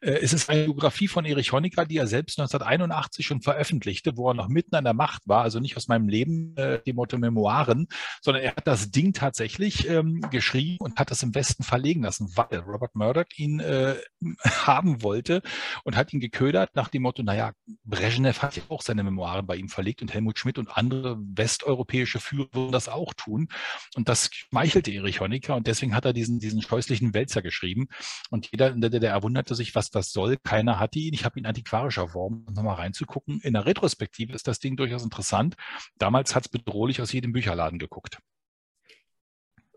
Äh, 0.01 0.19
es 0.23 0.33
ist 0.33 0.51
eine 0.51 0.65
Biografie 0.65 1.09
von 1.09 1.25
Erich 1.25 1.53
Honecker, 1.53 1.87
die 1.87 1.97
er 1.97 2.07
selbst 2.07 2.39
1981 2.39 3.27
schon 3.27 3.41
veröffentlichte, 3.41 4.17
wo 4.17 4.29
er 4.31 4.35
noch 4.35 4.49
mitten 4.49 4.75
an 4.75 4.85
der 4.85 4.95
Macht 4.95 5.23
war, 5.27 5.43
also 5.43 5.61
nicht 5.61 5.77
aus 5.77 5.89
meinem 5.89 6.09
Leben, 6.09 6.57
äh, 6.57 6.81
dem 6.83 6.97
Motto 6.97 7.19
Memoiren, 7.19 7.89
sondern 8.21 8.43
er 8.43 8.55
hat 8.57 8.67
das 8.67 8.91
Ding 8.91 9.13
tatsächlich 9.13 9.89
ähm, 9.89 10.21
geschrieben 10.31 10.79
und 10.81 10.99
hat 10.99 11.11
das 11.11 11.23
im 11.23 11.35
Westen 11.35 11.63
verlegen 11.63 12.03
lassen, 12.03 12.31
weil 12.37 12.59
Robert 12.59 12.95
Murdoch 12.95 13.25
ihn 13.37 13.61
äh, 13.61 13.97
haben 14.45 15.03
wollte 15.03 15.43
und 15.85 15.97
hat 15.97 16.13
ihn 16.13 16.21
geködert 16.21 16.75
nach 16.75 16.89
dem 16.89 17.03
Motto, 17.03 17.23
naja, 17.23 17.53
Brezhnev 17.85 18.43
hat 18.43 18.57
ja 18.57 18.63
auch 18.69 18.83
seine 18.83 19.03
Memoiren 19.03 19.47
bei 19.47 19.57
ihm 19.57 19.69
verlegt 19.69 20.03
und 20.03 20.13
Helmut 20.13 20.39
Schmidt 20.39 20.59
und 20.59 20.69
andere 20.77 21.19
westeuropäische 21.19 22.21
Führer 22.21 22.49
würden 22.53 22.73
das 22.73 22.89
auch 22.89 23.15
tun. 23.15 23.49
Und 23.97 24.09
das 24.09 24.31
schmeichelte 24.33 24.91
Erich 24.91 25.21
Honecker 25.21 25.38
Amerika 25.39 25.55
und 25.55 25.67
deswegen 25.67 25.95
hat 25.95 26.05
er 26.05 26.13
diesen, 26.13 26.39
diesen 26.39 26.63
scheußlichen 26.63 27.15
Wälzer 27.15 27.43
geschrieben. 27.43 27.89
Und 28.31 28.51
jeder 28.51 28.71
der 28.71 28.91
DDR 28.91 29.23
wunderte 29.23 29.55
sich, 29.55 29.75
was 29.75 29.91
das 29.91 30.13
soll. 30.13 30.37
Keiner 30.37 30.79
hatte 30.79 30.99
ihn. 30.99 31.15
Ich 31.15 31.25
habe 31.25 31.39
ihn 31.39 31.47
antiquarisch 31.47 31.99
erworben, 31.99 32.45
um 32.47 32.55
nochmal 32.55 32.77
reinzugucken. 32.77 33.41
In 33.43 33.55
der 33.55 33.67
Retrospektive 33.67 34.33
ist 34.33 34.49
das 34.49 34.59
Ding 34.59 34.77
durchaus 34.77 35.05
interessant. 35.05 35.57
Damals 35.99 36.35
hat 36.35 36.47
es 36.47 36.49
bedrohlich 36.51 37.01
aus 37.01 37.13
jedem 37.13 37.33
Bücherladen 37.33 37.79
geguckt. 37.79 38.19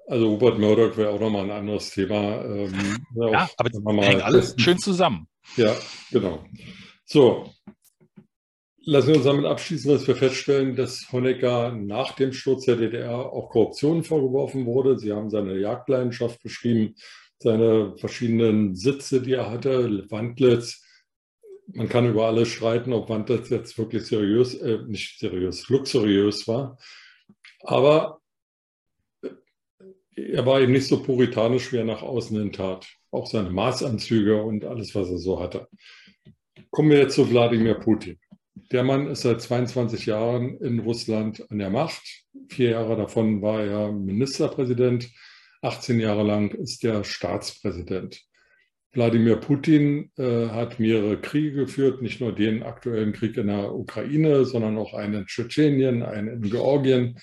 Also 0.07 0.31
Hubert 0.31 0.59
Murdoch 0.59 0.97
wäre 0.97 1.11
auch 1.11 1.19
nochmal 1.19 1.45
ein 1.45 1.51
anderes 1.51 1.91
Thema. 1.91 2.43
Ähm, 2.43 3.05
ja, 3.15 3.49
aber 3.57 3.69
das 3.69 4.07
hängt 4.07 4.21
alles 4.23 4.55
schön 4.57 4.77
zusammen. 4.77 5.27
Ja, 5.55 5.73
genau. 6.09 6.43
So, 7.05 7.53
Lassen 8.83 9.09
wir 9.09 9.15
uns 9.17 9.25
damit 9.25 9.45
abschließen, 9.45 9.91
dass 9.91 10.07
wir 10.07 10.15
feststellen, 10.15 10.75
dass 10.75 11.11
Honecker 11.11 11.71
nach 11.71 12.13
dem 12.15 12.33
Sturz 12.33 12.65
der 12.65 12.77
DDR 12.77 13.31
auch 13.31 13.49
Korruption 13.51 14.03
vorgeworfen 14.03 14.65
wurde. 14.65 14.97
Sie 14.97 15.11
haben 15.13 15.29
seine 15.29 15.59
Jagdleidenschaft 15.59 16.41
beschrieben, 16.41 16.95
seine 17.37 17.95
verschiedenen 17.97 18.75
Sitze, 18.75 19.21
die 19.21 19.33
er 19.33 19.51
hatte, 19.51 20.09
Wandlitz. 20.09 20.83
Man 21.67 21.89
kann 21.89 22.09
über 22.09 22.25
alles 22.25 22.47
streiten, 22.47 22.91
ob 22.91 23.07
Wandlitz 23.07 23.49
jetzt 23.49 23.77
wirklich 23.77 24.07
seriös, 24.07 24.55
äh, 24.55 24.79
nicht 24.87 25.19
seriös, 25.19 25.69
luxuriös 25.69 26.47
war. 26.47 26.79
Aber 27.61 28.19
er 30.15 30.45
war 30.47 30.59
eben 30.59 30.71
nicht 30.71 30.87
so 30.87 31.03
puritanisch, 31.03 31.71
wie 31.71 31.77
er 31.77 31.85
nach 31.85 32.01
außen 32.01 32.35
hin 32.35 32.51
tat. 32.51 32.87
Auch 33.11 33.27
seine 33.27 33.51
Maßanzüge 33.51 34.41
und 34.41 34.65
alles, 34.65 34.95
was 34.95 35.07
er 35.11 35.19
so 35.19 35.39
hatte. 35.39 35.67
Kommen 36.71 36.89
wir 36.89 36.97
jetzt 36.97 37.13
zu 37.13 37.29
Wladimir 37.29 37.75
Putin. 37.75 38.17
Der 38.71 38.83
Mann 38.83 39.07
ist 39.07 39.23
seit 39.23 39.41
22 39.41 40.05
Jahren 40.05 40.57
in 40.61 40.79
Russland 40.79 41.45
an 41.51 41.59
der 41.59 41.69
Macht. 41.69 42.23
Vier 42.47 42.71
Jahre 42.71 42.95
davon 42.95 43.41
war 43.41 43.61
er 43.61 43.91
Ministerpräsident. 43.91 45.09
18 45.61 45.99
Jahre 45.99 46.23
lang 46.23 46.51
ist 46.51 46.83
er 46.85 47.03
Staatspräsident. 47.03 48.21
Wladimir 48.93 49.35
Putin 49.37 50.09
äh, 50.17 50.47
hat 50.47 50.79
mehrere 50.79 51.19
Kriege 51.19 51.51
geführt, 51.51 52.01
nicht 52.01 52.21
nur 52.21 52.33
den 52.33 52.63
aktuellen 52.63 53.11
Krieg 53.11 53.35
in 53.35 53.47
der 53.47 53.73
Ukraine, 53.73 54.45
sondern 54.45 54.77
auch 54.77 54.93
einen 54.93 55.15
in 55.15 55.25
Tschetschenien, 55.25 56.01
einen 56.03 56.29
in 56.29 56.49
Georgien. 56.49 57.19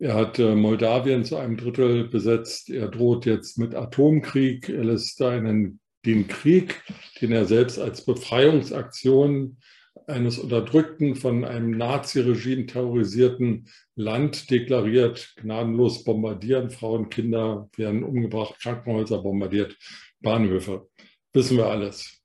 Er 0.00 0.14
hat 0.14 0.38
äh, 0.38 0.54
Moldawien 0.54 1.24
zu 1.24 1.36
einem 1.36 1.58
Drittel 1.58 2.08
besetzt. 2.08 2.70
Er 2.70 2.88
droht 2.88 3.26
jetzt 3.26 3.58
mit 3.58 3.74
Atomkrieg. 3.74 4.70
Er 4.70 4.84
lässt 4.84 5.20
einen, 5.20 5.80
den 6.06 6.26
Krieg, 6.26 6.82
den 7.20 7.32
er 7.32 7.44
selbst 7.44 7.78
als 7.78 8.04
Befreiungsaktion 8.04 9.58
eines 10.06 10.38
unterdrückten, 10.38 11.16
von 11.16 11.44
einem 11.44 11.70
Naziregime 11.70 12.66
terrorisierten 12.66 13.68
Land 13.94 14.50
deklariert, 14.50 15.34
gnadenlos 15.36 16.04
bombardieren. 16.04 16.70
Frauen, 16.70 17.08
Kinder 17.08 17.68
werden 17.76 18.02
umgebracht, 18.04 18.60
Krankenhäuser 18.60 19.22
bombardiert, 19.22 19.76
Bahnhöfe. 20.20 20.88
Wissen 21.32 21.56
wir 21.56 21.66
alles. 21.66 22.22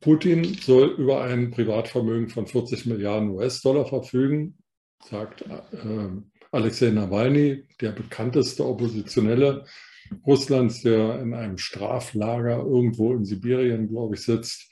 Putin 0.00 0.44
soll 0.54 0.90
über 0.98 1.24
ein 1.24 1.50
Privatvermögen 1.50 2.28
von 2.28 2.46
40 2.46 2.86
Milliarden 2.86 3.30
US-Dollar 3.30 3.86
verfügen, 3.86 4.58
sagt 5.08 5.42
äh, 5.42 6.08
Alexei 6.52 6.90
Nawalny, 6.90 7.64
der 7.80 7.92
bekannteste 7.92 8.64
Oppositionelle 8.64 9.64
Russlands, 10.26 10.82
der 10.82 11.20
in 11.20 11.34
einem 11.34 11.58
Straflager 11.58 12.58
irgendwo 12.58 13.14
in 13.14 13.24
Sibirien, 13.24 13.88
glaube 13.88 14.14
ich, 14.14 14.22
sitzt. 14.22 14.70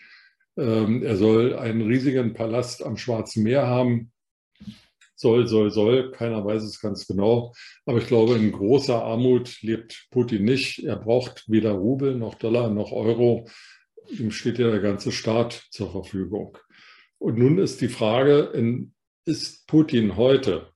Ähm, 0.57 1.03
er 1.03 1.17
soll 1.17 1.57
einen 1.57 1.83
riesigen 1.83 2.35
Palast 2.35 2.85
am 2.85 2.97
Schwarzen 2.97 3.43
Meer 3.43 3.67
haben. 3.67 4.13
Soll, 5.15 5.47
soll, 5.47 5.71
soll, 5.71 6.11
keiner 6.11 6.45
weiß 6.45 6.65
es 6.65 6.81
ganz 6.81 7.07
genau. 7.07 7.53
Aber 7.87 7.99
ich 7.99 8.07
glaube, 8.07 8.35
in 8.35 8.51
großer 8.51 9.03
Armut 9.03 9.63
lebt 9.63 10.09
Putin 10.11 10.45
nicht. 10.45 10.81
Er 10.81 10.97
braucht 10.97 11.45
weder 11.49 11.73
Rubel 11.73 12.17
noch 12.17 12.35
Dollar 12.35 12.71
noch 12.71 12.91
Euro. 12.91 13.49
Ihm 14.09 14.33
steht 14.33 14.59
ja 14.59 14.71
der 14.71 14.81
ganze 14.81 15.13
Staat 15.13 15.69
zur 15.71 15.93
Verfügung. 15.93 16.59
Und 17.19 17.39
nun 17.39 17.59
ist 17.59 17.81
die 17.81 17.89
Frage, 17.89 18.53
ist 19.25 19.69
Putin 19.69 20.17
heute, 20.17 20.73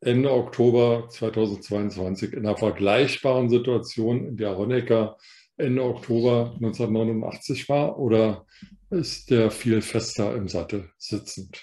Ende 0.00 0.32
Oktober 0.32 1.08
2022, 1.10 2.32
in 2.32 2.40
einer 2.40 2.56
vergleichbaren 2.56 3.50
Situation, 3.50 4.26
in 4.26 4.36
der 4.36 4.56
Honecker 4.56 5.18
Ende 5.56 5.82
Oktober 5.82 6.52
1989 6.54 7.68
war 7.68 7.98
oder 7.98 8.46
ist 8.90 9.30
der 9.30 9.50
viel 9.50 9.82
fester 9.82 10.34
im 10.34 10.48
Sattel 10.48 10.90
sitzend? 10.98 11.62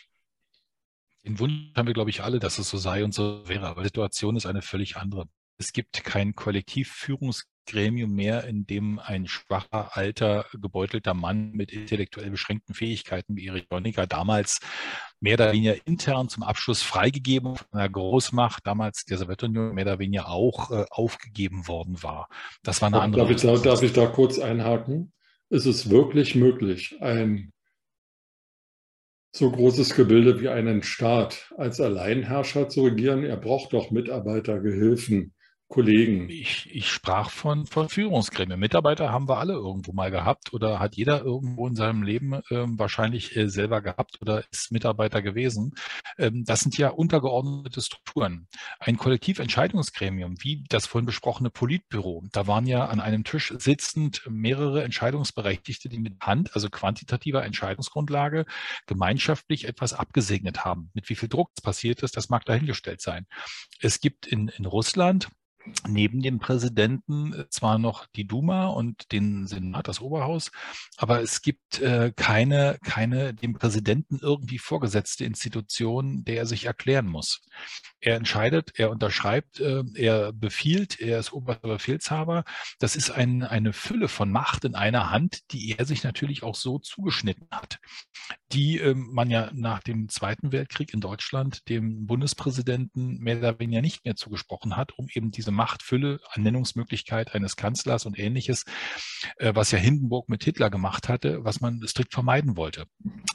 Den 1.26 1.40
Wunsch 1.40 1.74
haben 1.76 1.88
wir, 1.88 1.94
glaube 1.94 2.10
ich, 2.10 2.24
alle, 2.24 2.40
dass 2.40 2.60
es 2.60 2.70
so 2.70 2.78
sei 2.78 3.04
und 3.04 3.14
so 3.14 3.48
wäre, 3.48 3.68
aber 3.68 3.82
die 3.82 3.88
Situation 3.88 4.36
ist 4.36 4.46
eine 4.46 4.62
völlig 4.62 4.98
andere. 4.98 5.28
Es 5.58 5.74
gibt 5.74 6.04
kein 6.04 6.34
Kollektivführungsgremium 7.70 8.14
mehr, 8.14 8.44
in 8.46 8.66
dem 8.66 9.00
ein 9.00 9.28
schwacher, 9.28 9.96
alter, 9.96 10.46
gebeutelter 10.60 11.14
Mann 11.14 11.52
mit 11.52 11.72
intellektuell 11.72 12.30
beschränkten 12.30 12.74
Fähigkeiten 12.74 13.36
wie 13.36 13.48
Erich 13.48 13.68
Honecker 13.72 14.08
damals 14.08 14.60
mehr 15.20 15.36
oder 15.36 15.52
weniger 15.52 15.76
intern 15.86 16.30
zum 16.30 16.44
Abschluss 16.44 16.82
freigegeben 16.82 17.56
von 17.56 17.68
einer 17.72 17.90
Großmacht, 17.90 18.66
damals 18.66 19.06
der 19.06 19.18
Sowjetunion, 19.18 19.74
mehr 19.74 19.86
oder 19.86 20.00
weniger 20.00 20.30
auch 20.30 20.72
äh, 20.72 20.86
aufgegeben 20.90 21.68
worden 21.68 22.02
war. 22.04 22.30
Das 22.64 22.82
war 22.82 22.88
eine 22.88 23.02
andere. 23.02 23.24
Darf 23.24 23.32
ich, 23.32 23.42
da, 23.42 23.58
darf 23.58 23.82
ich 23.84 23.94
da 23.94 24.08
kurz 24.08 24.40
einhaken? 24.40 25.14
Ist 25.50 25.66
es 25.66 25.90
wirklich 25.90 26.36
möglich, 26.36 26.98
ein 27.02 27.52
so 29.32 29.52
großes 29.52 29.96
Gebilde 29.96 30.40
wie 30.42 30.50
einen 30.50 30.84
Staat 30.84 31.52
als 31.58 31.80
Alleinherrscher 31.82 32.70
zu 32.70 32.86
regieren? 32.86 33.24
Er 33.24 33.38
braucht 33.38 33.74
doch 33.74 33.92
Mitarbeiter, 33.92 34.60
Gehilfen, 34.60 35.34
Kollegen. 35.70 36.30
Ich, 36.30 36.68
ich 36.74 36.90
sprach 36.90 37.30
von, 37.30 37.68
von 37.68 37.90
Führungsgremien. 37.90 38.60
Mitarbeiter 38.60 39.12
haben 39.12 39.30
wir 39.30 39.38
alle 39.38 39.54
irgendwo 39.54 39.94
mal 39.94 40.10
gehabt 40.10 40.52
oder 40.52 40.80
hat 40.80 40.96
jeder 40.96 41.22
irgendwo 41.22 41.68
in 41.68 41.76
seinem 41.76 42.02
Leben 42.02 42.42
ähm, 42.50 42.80
wahrscheinlich 42.80 43.36
äh, 43.36 43.48
selber 43.48 43.82
gehabt 43.82 44.20
oder 44.20 44.44
ist 44.52 44.72
Mitarbeiter 44.72 45.22
gewesen. 45.22 45.76
Ähm, 46.18 46.44
das 46.44 46.62
sind 46.62 46.76
ja 46.80 46.90
untergeordnete 46.90 47.82
Strukturen. 47.82 48.48
Ein 48.80 48.98
Kollektiventscheidungsgremium, 48.98 50.38
wie 50.40 50.64
das 50.70 50.88
vorhin 50.88 51.06
besprochene 51.06 51.52
Politbüro, 51.52 52.24
da 52.32 52.48
waren 52.48 52.66
ja 52.66 52.88
an 52.88 53.00
einem 53.00 53.24
Tisch 53.24 53.54
sitzend 53.56 54.24
mehrere 54.28 54.84
Entscheidungsberechtigte, 54.84 55.88
die 55.88 56.00
mit 56.00 56.20
Hand, 56.20 56.56
also 56.56 56.72
quantitativer 56.72 57.46
Entscheidungsgrundlage, 57.46 58.46
gemeinschaftlich 58.88 59.68
etwas 59.68 59.94
abgesegnet 59.94 60.66
haben. 60.66 60.90
Mit 60.96 61.10
wie 61.10 61.16
viel 61.16 61.30
Druck 61.30 61.52
passiert 61.62 62.02
ist, 62.02 62.18
das 62.18 62.30
mag 62.30 62.44
dahingestellt 62.46 63.02
sein. 63.02 63.28
Es 63.82 64.02
gibt 64.02 64.26
in, 64.26 64.48
in 64.48 64.66
Russland 64.66 65.30
neben 65.88 66.22
dem 66.22 66.40
Präsidenten 66.40 67.34
äh, 67.34 67.50
zwar 67.50 67.78
noch 67.80 68.08
die 68.08 68.26
Duma 68.26 68.68
und 68.68 69.12
den 69.12 69.48
Senat, 69.48 69.88
das 69.88 70.02
Oberhaus, 70.02 70.52
aber 70.98 71.22
es 71.22 71.42
gibt 71.42 71.80
äh, 71.80 72.12
keine, 72.16 72.78
keine 72.84 73.34
dem 73.34 73.54
Präsidenten 73.54 74.20
irgendwie 74.22 74.58
vorgesetzte 74.58 75.26
Institution, 75.26 76.24
der 76.24 76.38
er 76.38 76.46
sich 76.46 76.66
erklären 76.66 77.08
muss. 77.08 77.42
Er 78.02 78.16
entscheidet, 78.16 78.72
er 78.76 78.92
unterschreibt, 78.92 79.60
äh, 79.60 79.84
er 79.96 80.32
befiehlt, 80.32 81.00
er 81.00 81.20
ist 81.20 81.34
oberster 81.34 81.68
Befehlshaber. 81.68 82.44
Das 82.80 82.96
ist 82.96 83.12
ein, 83.12 83.44
eine 83.44 83.74
Fülle 83.74 84.08
von 84.08 84.32
Macht 84.32 84.66
in 84.66 84.76
einer 84.76 85.10
Hand, 85.12 85.52
die 85.52 85.76
er 85.78 85.86
sich 85.86 86.04
natürlich 86.04 86.44
auch 86.44 86.56
so 86.56 86.80
zugeschnitten 86.80 87.48
hat, 87.52 87.80
die 88.52 88.80
äh, 88.80 88.94
man 88.96 89.30
ja 89.30 89.52
nach 89.54 89.82
dem 89.82 90.10
Zweiten 90.10 90.52
Weltkrieg 90.52 90.94
in 90.94 91.02
Deutschland 91.02 91.68
dem 91.68 92.06
Bundespräsidenten 92.06 93.20
mehr 93.20 93.38
oder 93.38 93.60
weniger 93.60 93.82
nicht 93.82 94.06
mehr 94.06 94.16
zugesprochen 94.16 94.78
hat, 94.78 94.98
um 94.98 95.08
eben 95.14 95.32
diese 95.32 95.49
Machtfülle, 95.52 96.20
Ernennungsmöglichkeit 96.34 97.36
eines 97.36 97.56
Kanzlers 97.56 98.06
und 98.06 98.18
ähnliches, 98.18 98.66
äh, 99.38 99.54
was 99.56 99.72
ja 99.72 99.78
Hindenburg 99.78 100.30
mit 100.30 100.44
Hitler 100.44 100.70
gemacht 100.70 101.10
hatte, 101.10 101.44
was 101.44 101.62
man 101.62 101.82
strikt 101.88 102.14
vermeiden 102.14 102.58
wollte. 102.58 102.86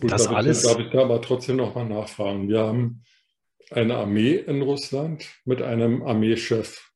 Gut, 0.00 0.10
das 0.10 0.24
darf 0.24 0.34
alles. 0.34 0.64
Ich, 0.64 0.70
darf 0.70 0.80
ich 0.80 0.90
da 0.90 1.02
aber 1.02 1.20
trotzdem 1.22 1.56
noch 1.56 1.74
mal 1.74 1.84
nachfragen? 1.84 2.48
Wir 2.48 2.60
haben 2.60 3.02
eine 3.70 3.96
Armee 3.96 4.34
in 4.34 4.62
Russland 4.62 5.28
mit 5.44 5.62
einem 5.62 6.02
Armeechef. 6.02 6.90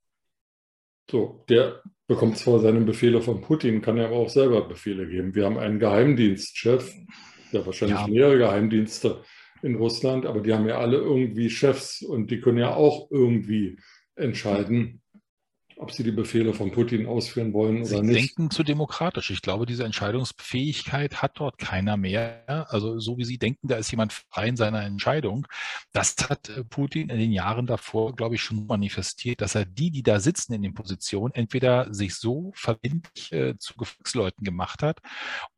So, 1.10 1.44
der 1.48 1.82
bekommt 2.06 2.38
zwar 2.38 2.60
seine 2.60 2.80
Befehle 2.80 3.20
von 3.20 3.40
Putin, 3.40 3.82
kann 3.82 3.96
ja 3.96 4.06
aber 4.06 4.16
auch 4.16 4.28
selber 4.28 4.66
Befehle 4.66 5.06
geben. 5.06 5.34
Wir 5.34 5.44
haben 5.44 5.58
einen 5.58 5.78
Geheimdienstchef, 5.78 6.92
der 7.52 7.64
wahrscheinlich 7.66 7.98
ja. 7.98 8.06
mehrere 8.06 8.38
Geheimdienste 8.38 9.22
in 9.62 9.74
Russland, 9.74 10.26
aber 10.26 10.40
die 10.40 10.52
haben 10.52 10.68
ja 10.68 10.78
alle 10.78 10.98
irgendwie 10.98 11.50
Chefs 11.50 12.02
und 12.02 12.30
die 12.30 12.40
können 12.40 12.58
ja 12.58 12.74
auch 12.74 13.10
irgendwie 13.10 13.78
entscheiden, 14.16 15.02
ob 15.78 15.92
sie 15.92 16.02
die 16.02 16.10
Befehle 16.10 16.52
von 16.52 16.72
Putin 16.72 17.06
ausführen 17.06 17.52
wollen 17.52 17.84
sie 17.84 17.94
oder 17.94 18.02
nicht. 18.02 18.14
Sie 18.14 18.26
denken 18.26 18.50
zu 18.50 18.64
demokratisch. 18.64 19.30
Ich 19.30 19.42
glaube, 19.42 19.64
diese 19.64 19.84
Entscheidungsfähigkeit 19.84 21.22
hat 21.22 21.38
dort 21.38 21.58
keiner 21.58 21.96
mehr. 21.96 22.66
Also 22.68 22.98
so 22.98 23.16
wie 23.16 23.24
Sie 23.24 23.38
denken, 23.38 23.68
da 23.68 23.76
ist 23.76 23.90
jemand 23.90 24.12
frei 24.12 24.48
in 24.48 24.56
seiner 24.56 24.82
Entscheidung. 24.82 25.46
Das 25.92 26.16
hat 26.28 26.48
äh, 26.48 26.64
Putin 26.64 27.10
in 27.10 27.18
den 27.18 27.32
Jahren 27.32 27.66
davor, 27.66 28.14
glaube 28.16 28.34
ich, 28.34 28.42
schon 28.42 28.66
manifestiert, 28.66 29.40
dass 29.40 29.54
er 29.54 29.64
die, 29.64 29.90
die 29.90 30.02
da 30.02 30.18
sitzen 30.18 30.52
in 30.52 30.62
den 30.62 30.74
Positionen, 30.74 31.32
entweder 31.34 31.92
sich 31.94 32.16
so 32.16 32.52
verbindlich 32.54 33.32
äh, 33.32 33.56
zu 33.58 33.74
Gefolgsleuten 33.74 34.44
gemacht 34.44 34.82
hat 34.82 34.98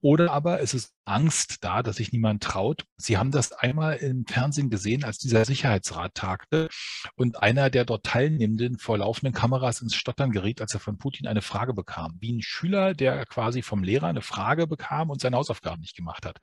oder 0.03 0.33
aber 0.33 0.61
es 0.61 0.75
ist 0.75 0.95
Angst 1.11 1.65
da, 1.65 1.83
dass 1.83 1.97
sich 1.97 2.13
niemand 2.13 2.43
traut. 2.43 2.85
Sie 2.97 3.19
haben 3.19 3.31
das 3.31 3.53
einmal 3.53 3.97
im 3.97 4.27
Fernsehen 4.27 4.71
gesehen, 4.71 5.05
als 5.05 5.19
dieser 5.19 5.45
Sicherheitsrat 5.45 6.15
tagte 6.15 6.69
und 7.17 7.43
einer 7.43 7.69
der 7.69 7.85
dort 7.85 8.05
Teilnehmenden 8.07 8.79
vor 8.79 8.99
laufenden 8.99 9.35
Kameras 9.35 9.83
ins 9.83 9.95
Stottern 9.95 10.31
geriet, 10.31 10.61
als 10.61 10.75
er 10.75 10.81
von 10.81 10.99
Putin 10.99 11.27
eine 11.27 11.43
Frage 11.43 11.75
bekam. 11.75 12.17
Wie 12.21 12.33
ein 12.33 12.43
Schüler, 12.43 12.95
der 12.95 13.27
quasi 13.27 13.63
vom 13.63 13.83
Lehrer 13.83 14.07
eine 14.07 14.23
Frage 14.23 14.67
bekam 14.67 15.11
und 15.11 15.21
seine 15.21 15.37
Hausaufgaben 15.37 15.81
nicht 15.81 15.97
gemacht 15.97 16.25
hat. 16.25 16.39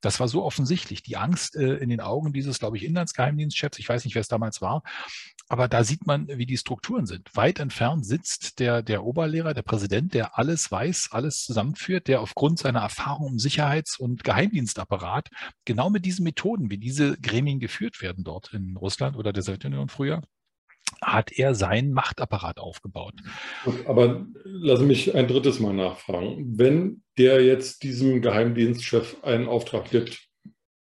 Das 0.00 0.20
war 0.20 0.28
so 0.28 0.44
offensichtlich. 0.44 1.02
Die 1.02 1.16
Angst 1.16 1.56
äh, 1.56 1.76
in 1.76 1.88
den 1.88 2.00
Augen 2.00 2.32
dieses, 2.32 2.58
glaube 2.58 2.76
ich, 2.76 2.84
Inlandsgeheimdienstchefs, 2.84 3.78
ich 3.78 3.88
weiß 3.88 4.04
nicht, 4.04 4.14
wer 4.14 4.20
es 4.20 4.28
damals 4.28 4.60
war, 4.60 4.82
aber 5.48 5.68
da 5.68 5.84
sieht 5.84 6.06
man, 6.06 6.28
wie 6.28 6.46
die 6.46 6.56
Strukturen 6.56 7.06
sind. 7.06 7.28
Weit 7.34 7.58
entfernt 7.58 8.06
sitzt 8.06 8.58
der, 8.58 8.82
der 8.82 9.04
Oberlehrer, 9.04 9.52
der 9.52 9.62
Präsident, 9.62 10.14
der 10.14 10.38
alles 10.38 10.70
weiß, 10.70 11.08
alles 11.12 11.44
zusammenführt, 11.44 12.08
der 12.08 12.20
aufgrund 12.20 12.58
seiner 12.58 12.80
Erfahrung 12.80 13.32
im 13.32 13.38
Sicherheits- 13.38 13.98
und 13.98 14.11
und 14.12 14.24
Geheimdienstapparat 14.24 15.30
genau 15.64 15.90
mit 15.90 16.04
diesen 16.04 16.24
Methoden, 16.24 16.70
wie 16.70 16.78
diese 16.78 17.16
Gremien 17.20 17.60
geführt 17.60 18.02
werden 18.02 18.24
dort 18.24 18.52
in 18.52 18.76
Russland 18.76 19.16
oder 19.16 19.32
der 19.32 19.42
Sowjetunion 19.42 19.88
früher, 19.88 20.22
hat 21.00 21.32
er 21.32 21.54
seinen 21.54 21.92
Machtapparat 21.92 22.58
aufgebaut. 22.58 23.14
Aber 23.86 24.26
lass 24.44 24.80
mich 24.80 25.14
ein 25.14 25.26
drittes 25.26 25.58
Mal 25.58 25.72
nachfragen. 25.72 26.58
Wenn 26.58 27.02
der 27.16 27.42
jetzt 27.42 27.82
diesem 27.82 28.20
Geheimdienstchef 28.20 29.22
einen 29.22 29.48
Auftrag 29.48 29.90
gibt 29.90 30.28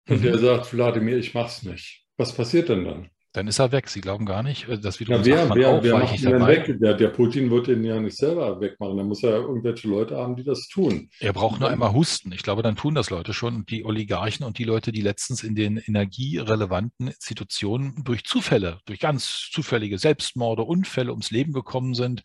und 0.08 0.20
mhm. 0.20 0.22
der 0.24 0.38
sagt, 0.38 0.72
Wladimir, 0.72 1.18
ich 1.18 1.34
mach's 1.34 1.62
nicht, 1.62 2.04
was 2.16 2.34
passiert 2.34 2.68
denn 2.68 2.84
dann? 2.84 3.10
Dann 3.32 3.46
ist 3.46 3.58
er 3.58 3.72
weg. 3.72 3.88
Sie 3.88 4.00
glauben 4.00 4.26
gar 4.26 4.42
nicht, 4.42 4.68
äh, 4.68 4.78
dass 4.78 5.00
wiederum 5.00 5.22
ja, 5.24 5.48
wer, 5.48 5.54
wer, 5.54 5.68
auch, 5.70 5.82
wer 5.82 5.98
macht 5.98 6.20
ihn 6.20 6.30
denn 6.30 6.46
weg? 6.46 6.76
Der, 6.80 6.94
der, 6.94 7.08
Putin 7.08 7.50
wird 7.50 7.68
ihn 7.68 7.84
ja 7.84 7.98
nicht 7.98 8.16
selber 8.16 8.60
wegmachen. 8.60 8.96
Da 8.96 9.04
muss 9.04 9.22
er 9.22 9.30
ja 9.30 9.36
irgendwelche 9.36 9.88
Leute 9.88 10.16
haben, 10.16 10.36
die 10.36 10.44
das 10.44 10.68
tun. 10.68 11.08
Er 11.20 11.32
braucht 11.32 11.60
nur 11.60 11.70
einmal 11.70 11.92
husten. 11.92 12.32
Ich 12.32 12.42
glaube, 12.42 12.62
dann 12.62 12.76
tun 12.76 12.94
das 12.94 13.10
Leute 13.10 13.32
schon. 13.32 13.56
Und 13.56 13.70
die 13.70 13.84
Oligarchen 13.84 14.44
und 14.44 14.58
die 14.58 14.64
Leute, 14.64 14.92
die 14.92 15.00
letztens 15.00 15.42
in 15.42 15.54
den 15.54 15.78
energierelevanten 15.78 17.08
Institutionen 17.08 18.02
durch 18.04 18.24
Zufälle, 18.24 18.78
durch 18.84 19.00
ganz 19.00 19.48
zufällige 19.50 19.98
Selbstmorde, 19.98 20.62
Unfälle 20.62 21.10
ums 21.10 21.30
Leben 21.30 21.52
gekommen 21.52 21.94
sind. 21.94 22.22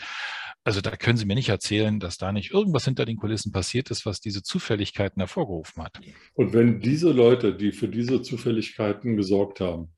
Also 0.65 0.81
da 0.81 0.97
können 0.97 1.17
Sie 1.17 1.25
mir 1.25 1.35
nicht 1.35 1.47
erzählen, 1.47 1.97
dass 2.01 2.17
da 2.17 2.33
nicht 2.33 2.51
irgendwas 2.51 2.83
hinter 2.83 3.05
den 3.05 3.15
Kulissen 3.15 3.53
passiert 3.53 3.89
ist, 3.89 4.05
was 4.05 4.19
diese 4.19 4.43
Zufälligkeiten 4.43 5.21
hervorgerufen 5.21 5.81
hat. 5.81 6.01
Und 6.33 6.51
wenn 6.51 6.81
diese 6.81 7.13
Leute, 7.13 7.55
die 7.55 7.71
für 7.71 7.87
diese 7.87 8.21
Zufälligkeiten 8.21 9.15
gesorgt 9.15 9.61
haben, 9.61 9.93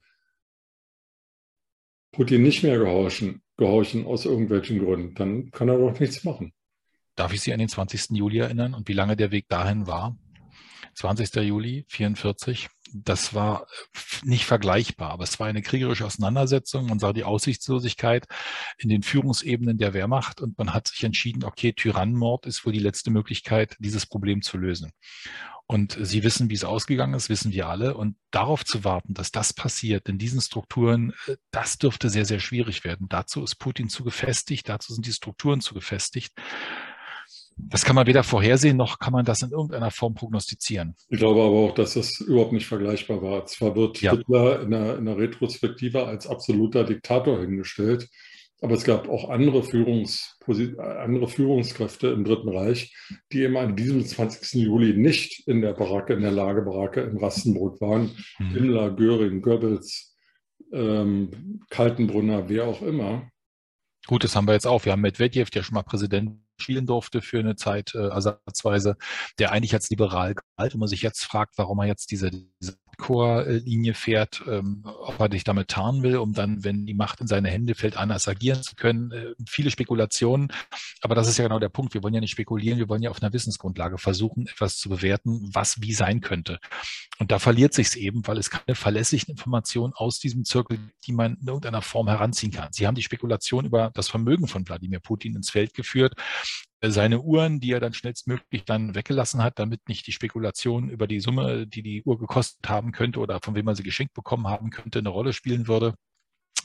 Putin 2.11 2.41
nicht 2.43 2.63
mehr 2.63 2.77
gehorchen, 2.77 3.41
gehorchen 3.57 4.05
aus 4.05 4.25
irgendwelchen 4.25 4.79
Gründen, 4.79 5.15
dann 5.15 5.51
kann 5.51 5.69
er 5.69 5.77
doch 5.77 5.99
nichts 5.99 6.23
machen. 6.23 6.53
Darf 7.15 7.33
ich 7.33 7.41
Sie 7.41 7.53
an 7.53 7.59
den 7.59 7.69
20. 7.69 8.11
Juli 8.11 8.39
erinnern 8.39 8.73
und 8.73 8.87
wie 8.87 8.93
lange 8.93 9.15
der 9.15 9.31
Weg 9.31 9.47
dahin 9.49 9.87
war? 9.87 10.17
20. 10.95 11.35
Juli 11.35 11.85
44. 11.87 12.69
Das 12.93 13.33
war 13.33 13.67
nicht 14.23 14.45
vergleichbar, 14.45 15.11
aber 15.11 15.23
es 15.23 15.39
war 15.39 15.47
eine 15.47 15.61
kriegerische 15.61 16.05
Auseinandersetzung. 16.05 16.87
Man 16.87 16.99
sah 16.99 17.13
die 17.13 17.23
Aussichtslosigkeit 17.23 18.25
in 18.77 18.89
den 18.89 19.03
Führungsebenen 19.03 19.77
der 19.77 19.93
Wehrmacht 19.93 20.41
und 20.41 20.57
man 20.57 20.73
hat 20.73 20.87
sich 20.87 21.03
entschieden, 21.03 21.43
okay, 21.43 21.73
Tyrannenmord 21.73 22.45
ist 22.45 22.65
wohl 22.65 22.73
die 22.73 22.79
letzte 22.79 23.11
Möglichkeit, 23.11 23.75
dieses 23.79 24.05
Problem 24.05 24.41
zu 24.41 24.57
lösen. 24.57 24.91
Und 25.71 25.95
Sie 26.01 26.23
wissen, 26.23 26.49
wie 26.49 26.55
es 26.55 26.63
ausgegangen 26.63 27.13
ist, 27.13 27.29
wissen 27.29 27.53
wir 27.53 27.69
alle. 27.69 27.95
Und 27.95 28.15
darauf 28.31 28.65
zu 28.65 28.83
warten, 28.83 29.13
dass 29.13 29.31
das 29.31 29.53
passiert 29.53 30.09
in 30.09 30.17
diesen 30.17 30.41
Strukturen, 30.41 31.13
äh, 31.27 31.35
das 31.51 31.77
dürfte 31.77 32.09
sehr, 32.09 32.25
sehr 32.25 32.39
schwierig 32.39 32.83
werden. 32.83 33.05
Dazu 33.07 33.43
ist 33.43 33.57
Putin 33.57 33.87
zu 33.87 34.03
gefestigt, 34.03 34.67
dazu 34.67 34.93
sind 34.93 35.05
die 35.05 35.13
Strukturen 35.13 35.61
zu 35.61 35.75
gefestigt. 35.75 36.33
Das 37.55 37.85
kann 37.85 37.95
man 37.95 38.07
weder 38.07 38.23
vorhersehen, 38.23 38.77
noch 38.77 38.97
kann 38.97 39.13
man 39.13 39.25
das 39.25 39.43
in 39.43 39.51
irgendeiner 39.51 39.91
Form 39.91 40.15
prognostizieren. 40.15 40.95
Ich 41.07 41.19
glaube 41.19 41.41
aber 41.41 41.57
auch, 41.57 41.75
dass 41.75 41.93
das 41.93 42.19
überhaupt 42.19 42.53
nicht 42.53 42.65
vergleichbar 42.65 43.21
war. 43.21 43.45
Zwar 43.45 43.75
wird 43.75 44.01
ja. 44.01 44.13
Hitler 44.13 44.63
in 44.63 44.71
der, 44.71 44.97
in 44.97 45.05
der 45.05 45.17
Retrospektive 45.17 46.07
als 46.07 46.25
absoluter 46.25 46.83
Diktator 46.83 47.41
hingestellt, 47.41 48.09
aber 48.61 48.73
es 48.73 48.83
gab 48.83 49.07
auch 49.07 49.29
andere, 49.29 49.63
Führungs 49.63 50.37
andere 50.47 51.27
Führungskräfte 51.27 52.07
im 52.07 52.23
Dritten 52.23 52.49
Reich, 52.49 52.95
die 53.31 53.43
eben 53.43 53.57
an 53.57 53.75
diesem 53.75 54.05
20. 54.05 54.63
Juli 54.63 54.97
nicht 54.97 55.47
in 55.47 55.61
der 55.61 55.73
Baracke, 55.73 56.13
in 56.13 56.21
der 56.21 56.31
Lagerbaracke 56.31 57.01
in 57.01 57.17
Rastenburg 57.17 57.79
waren. 57.81 58.11
Mhm. 58.39 58.49
Himmler, 58.51 58.91
Göring, 58.91 59.41
Goebbels, 59.41 60.17
ähm, 60.73 61.61
Kaltenbrunner, 61.69 62.49
wer 62.49 62.65
auch 62.65 62.81
immer. 62.81 63.29
Gut, 64.07 64.23
das 64.23 64.35
haben 64.35 64.47
wir 64.47 64.53
jetzt 64.53 64.67
auch. 64.67 64.85
Wir 64.85 64.93
haben 64.93 65.01
Medvedev, 65.01 65.51
der 65.51 65.63
schon 65.63 65.75
mal 65.75 65.83
Präsident 65.83 66.39
spielen 66.59 66.85
durfte 66.85 67.21
für 67.21 67.39
eine 67.39 67.55
Zeit 67.55 67.93
äh, 67.95 68.07
ersatzweise, 68.07 68.97
der 69.37 69.51
eigentlich 69.51 69.73
als 69.73 69.89
liberal 69.89 70.35
galt. 70.57 70.73
Und 70.73 70.79
man 70.79 70.89
sich 70.89 71.01
jetzt 71.01 71.23
fragt, 71.23 71.57
warum 71.57 71.79
er 71.79 71.85
jetzt 71.85 72.11
diese, 72.11 72.31
diese 72.31 72.77
Core-Linie 72.99 73.95
fährt, 73.95 74.43
ähm, 74.47 74.83
ob 74.83 75.19
er 75.19 75.29
dich 75.29 75.43
damit 75.43 75.69
tarnen 75.69 76.03
will, 76.03 76.17
um 76.17 76.33
dann, 76.33 76.63
wenn 76.63 76.85
die 76.85 76.93
Macht 76.93 77.21
in 77.21 77.27
seine 77.27 77.49
Hände 77.49 77.73
fällt, 77.73 77.97
anders 77.97 78.27
agieren 78.27 78.61
zu 78.61 78.75
können. 78.75 79.11
Äh, 79.11 79.33
viele 79.47 79.71
Spekulationen, 79.71 80.51
aber 81.01 81.15
das 81.15 81.27
ist 81.27 81.37
ja 81.37 81.45
genau 81.45 81.59
der 81.59 81.69
Punkt. 81.69 81.93
Wir 81.95 82.03
wollen 82.03 82.13
ja 82.13 82.19
nicht 82.19 82.31
spekulieren, 82.31 82.77
wir 82.77 82.89
wollen 82.89 83.01
ja 83.01 83.09
auf 83.09 83.23
einer 83.23 83.33
Wissensgrundlage 83.33 83.97
versuchen, 83.97 84.45
etwas 84.45 84.77
zu 84.77 84.89
bewerten, 84.89 85.49
was 85.53 85.81
wie 85.81 85.93
sein 85.93 86.21
könnte. 86.21 86.59
Und 87.17 87.31
da 87.31 87.39
verliert 87.39 87.73
sich 87.73 87.87
es 87.87 87.95
eben, 87.95 88.27
weil 88.27 88.37
es 88.37 88.51
keine 88.51 88.75
verlässlichen 88.75 89.31
Informationen 89.31 89.93
aus 89.95 90.19
diesem 90.19 90.43
Zirkel, 90.43 90.79
die 91.05 91.13
man 91.13 91.37
in 91.41 91.47
irgendeiner 91.47 91.81
Form 91.81 92.07
heranziehen 92.07 92.51
kann. 92.51 92.71
Sie 92.71 92.85
haben 92.85 92.95
die 92.95 93.01
Spekulation 93.01 93.65
über 93.65 93.91
das 93.93 94.09
Vermögen 94.09 94.47
von 94.47 94.67
Wladimir 94.67 94.99
Putin 94.99 95.35
ins 95.35 95.49
Feld 95.49 95.73
geführt 95.73 96.13
seine 96.83 97.21
Uhren, 97.21 97.59
die 97.59 97.71
er 97.71 97.79
dann 97.79 97.93
schnellstmöglich 97.93 98.63
dann 98.65 98.95
weggelassen 98.95 99.43
hat, 99.43 99.59
damit 99.59 99.87
nicht 99.89 100.07
die 100.07 100.11
Spekulation 100.13 100.89
über 100.89 101.07
die 101.07 101.19
Summe, 101.19 101.67
die 101.67 101.83
die 101.83 102.03
Uhr 102.03 102.17
gekostet 102.19 102.69
haben 102.69 102.91
könnte 102.91 103.19
oder 103.19 103.39
von 103.43 103.55
wem 103.55 103.65
man 103.65 103.75
sie 103.75 103.83
geschenkt 103.83 104.13
bekommen 104.13 104.47
haben 104.47 104.69
könnte, 104.69 104.99
eine 104.99 105.09
Rolle 105.09 105.33
spielen 105.33 105.67
würde. 105.67 105.95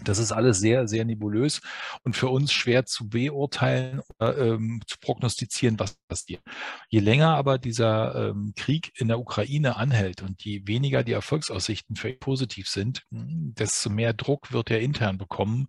Das 0.02 0.18
ist 0.18 0.32
alles 0.32 0.58
sehr, 0.58 0.88
sehr 0.88 1.04
nebulös 1.04 1.60
und 2.02 2.16
für 2.16 2.28
uns 2.28 2.52
schwer 2.52 2.84
zu 2.84 3.08
beurteilen 3.08 4.00
oder 4.18 4.36
ähm, 4.38 4.80
zu 4.86 4.98
prognostizieren, 4.98 5.78
was 5.78 5.96
passiert. 6.08 6.42
Je 6.88 6.98
länger 6.98 7.36
aber 7.36 7.58
dieser 7.58 8.30
ähm, 8.30 8.54
Krieg 8.56 8.92
in 8.96 9.06
der 9.06 9.20
Ukraine 9.20 9.76
anhält 9.76 10.22
und 10.22 10.42
je 10.44 10.62
weniger 10.66 11.04
die 11.04 11.12
Erfolgsaussichten 11.12 11.94
für 11.94 12.10
ihn 12.10 12.18
positiv 12.18 12.68
sind, 12.68 13.04
desto 13.10 13.88
mehr 13.88 14.14
Druck 14.14 14.52
wird 14.52 14.72
er 14.72 14.80
intern 14.80 15.16
bekommen, 15.16 15.68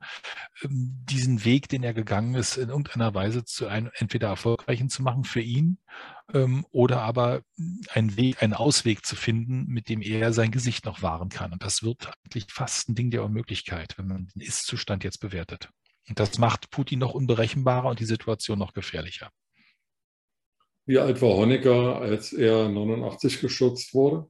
ähm, 0.64 1.04
diesen 1.08 1.46
Weg, 1.46 1.70
den 1.70 1.84
er 1.84 1.94
gegangen 1.94 2.34
ist, 2.34 2.58
in 2.58 2.70
irgendeiner 2.70 3.14
Weise 3.14 3.46
zu 3.46 3.68
einem 3.68 3.92
entweder 3.94 4.30
erfolgreichen 4.30 4.90
zu 4.90 5.04
machen 5.04 5.24
für 5.24 5.42
ihn 5.42 5.78
ähm, 6.34 6.66
oder 6.72 7.02
aber 7.02 7.42
einen 7.94 8.18
Weg, 8.18 8.42
einen 8.42 8.54
Ausweg 8.54 9.06
zu 9.06 9.16
finden, 9.16 9.66
mit 9.68 9.90
dem 9.90 10.02
er 10.02 10.34
sein 10.34 10.52
Gesicht 10.52 10.86
noch 10.86 11.02
wahren 11.02 11.30
kann. 11.30 11.54
Und 11.54 11.64
das 11.64 11.84
wird 11.84 12.12
eigentlich 12.26 12.52
fast 12.52 12.90
ein 12.90 12.96
Ding 12.96 13.12
der 13.12 13.24
Unmöglichkeit, 13.24 13.98
wenn 13.98 14.08
man 14.08 14.28
den 14.36 14.42
Ist-Zustand 14.42 15.04
jetzt 15.04 15.20
bewertet. 15.20 15.70
Und 16.08 16.20
das 16.20 16.38
macht 16.38 16.70
Putin 16.70 17.00
noch 17.00 17.14
unberechenbarer 17.14 17.90
und 17.90 18.00
die 18.00 18.06
Situation 18.06 18.60
noch 18.60 18.74
gefährlicher. 18.74 19.30
Wie 20.86 21.00
alt 21.00 21.22
war 21.22 21.30
Honecker, 21.30 22.00
als 22.00 22.32
er 22.32 22.70
89 22.70 23.42
gestürzt 23.42 23.94
wurde? 23.94 24.30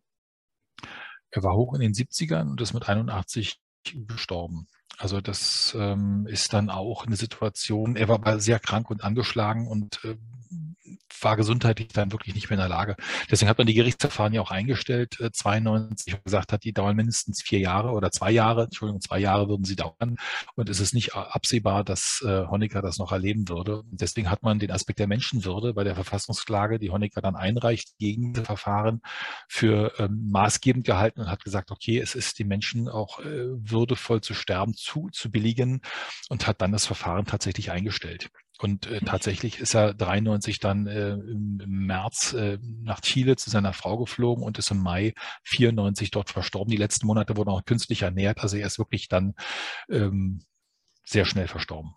Er 1.31 1.43
war 1.43 1.53
hoch 1.53 1.73
in 1.73 1.81
den 1.81 1.93
70ern 1.93 2.49
und 2.49 2.61
ist 2.61 2.73
mit 2.73 2.87
81 2.87 3.59
gestorben. 4.07 4.67
Also 4.97 5.19
das 5.19 5.75
ähm, 5.77 6.25
ist 6.27 6.53
dann 6.53 6.69
auch 6.69 7.05
eine 7.05 7.17
Situation, 7.17 7.97
er 7.97 8.07
war 8.07 8.39
sehr 8.39 8.59
krank 8.59 8.89
und 8.89 9.03
angeschlagen 9.03 9.67
und 9.67 9.99
äh, 10.05 10.15
war 11.21 11.37
gesundheitlich 11.37 11.89
dann 11.89 12.11
wirklich 12.11 12.35
nicht 12.35 12.49
mehr 12.49 12.57
in 12.57 12.61
der 12.61 12.69
Lage. 12.69 12.95
Deswegen 13.31 13.49
hat 13.49 13.57
man 13.57 13.67
die 13.67 13.73
Gerichtsverfahren 13.73 14.33
ja 14.33 14.41
auch 14.41 14.51
eingestellt, 14.51 15.19
äh, 15.19 15.31
92 15.31 16.23
gesagt 16.23 16.51
hat, 16.51 16.63
die 16.63 16.73
dauern 16.73 16.95
mindestens 16.95 17.41
vier 17.41 17.59
Jahre 17.59 17.91
oder 17.91 18.11
zwei 18.11 18.31
Jahre, 18.31 18.63
Entschuldigung, 18.63 19.01
zwei 19.01 19.19
Jahre 19.19 19.47
würden 19.47 19.63
sie 19.63 19.75
dauern. 19.75 20.17
Und 20.55 20.69
es 20.69 20.79
ist 20.79 20.93
nicht 20.93 21.15
absehbar, 21.15 21.83
dass 21.83 22.23
äh, 22.25 22.45
Honecker 22.47 22.81
das 22.81 22.97
noch 22.97 23.11
erleben 23.11 23.49
würde. 23.49 23.83
Deswegen 23.91 24.29
hat 24.29 24.43
man 24.43 24.59
den 24.59 24.71
Aspekt 24.71 24.99
der 24.99 25.07
Menschenwürde 25.07 25.73
bei 25.73 25.83
der 25.83 25.95
Verfassungsklage, 25.95 26.79
die 26.79 26.91
Honecker 26.91 27.21
dann 27.21 27.35
einreicht, 27.35 27.97
gegen 27.97 28.33
das 28.33 28.45
Verfahren 28.45 29.01
für 29.47 29.93
ähm, 29.99 30.29
maßgebend 30.31 30.85
gehalten 30.85 31.21
und 31.21 31.29
hat 31.29 31.43
gesagt, 31.43 31.71
okay, 31.71 31.99
es 31.99 32.15
ist 32.15 32.39
den 32.39 32.47
Menschen 32.47 32.87
auch 32.89 33.19
äh, 33.19 33.25
würdevoll 33.25 34.21
zu 34.21 34.33
sterben 34.33 34.73
zu, 34.73 35.09
zu 35.11 35.31
billigen 35.31 35.81
und 36.29 36.47
hat 36.47 36.61
dann 36.61 36.71
das 36.71 36.85
Verfahren 36.85 37.25
tatsächlich 37.25 37.71
eingestellt. 37.71 38.29
Und 38.59 38.87
äh, 38.87 39.01
tatsächlich 39.01 39.59
ist 39.59 39.75
er 39.75 39.93
93 39.93 40.59
dann 40.59 40.87
äh, 40.87 41.11
im, 41.11 41.59
im, 41.61 41.85
März 41.85 42.33
äh, 42.33 42.57
nach 42.83 43.01
Chile 43.01 43.35
zu 43.35 43.49
seiner 43.49 43.73
Frau 43.73 43.97
geflogen 43.97 44.43
und 44.43 44.57
ist 44.57 44.71
im 44.71 44.81
Mai 44.81 45.13
94 45.43 46.11
dort 46.11 46.29
verstorben. 46.29 46.71
Die 46.71 46.77
letzten 46.77 47.05
Monate 47.05 47.35
wurden 47.35 47.49
auch 47.49 47.65
künstlich 47.65 48.03
ernährt. 48.03 48.39
Also 48.39 48.57
er 48.57 48.67
ist 48.67 48.79
wirklich 48.79 49.09
dann 49.09 49.35
ähm, 49.89 50.41
sehr 51.03 51.25
schnell 51.25 51.47
verstorben. 51.47 51.91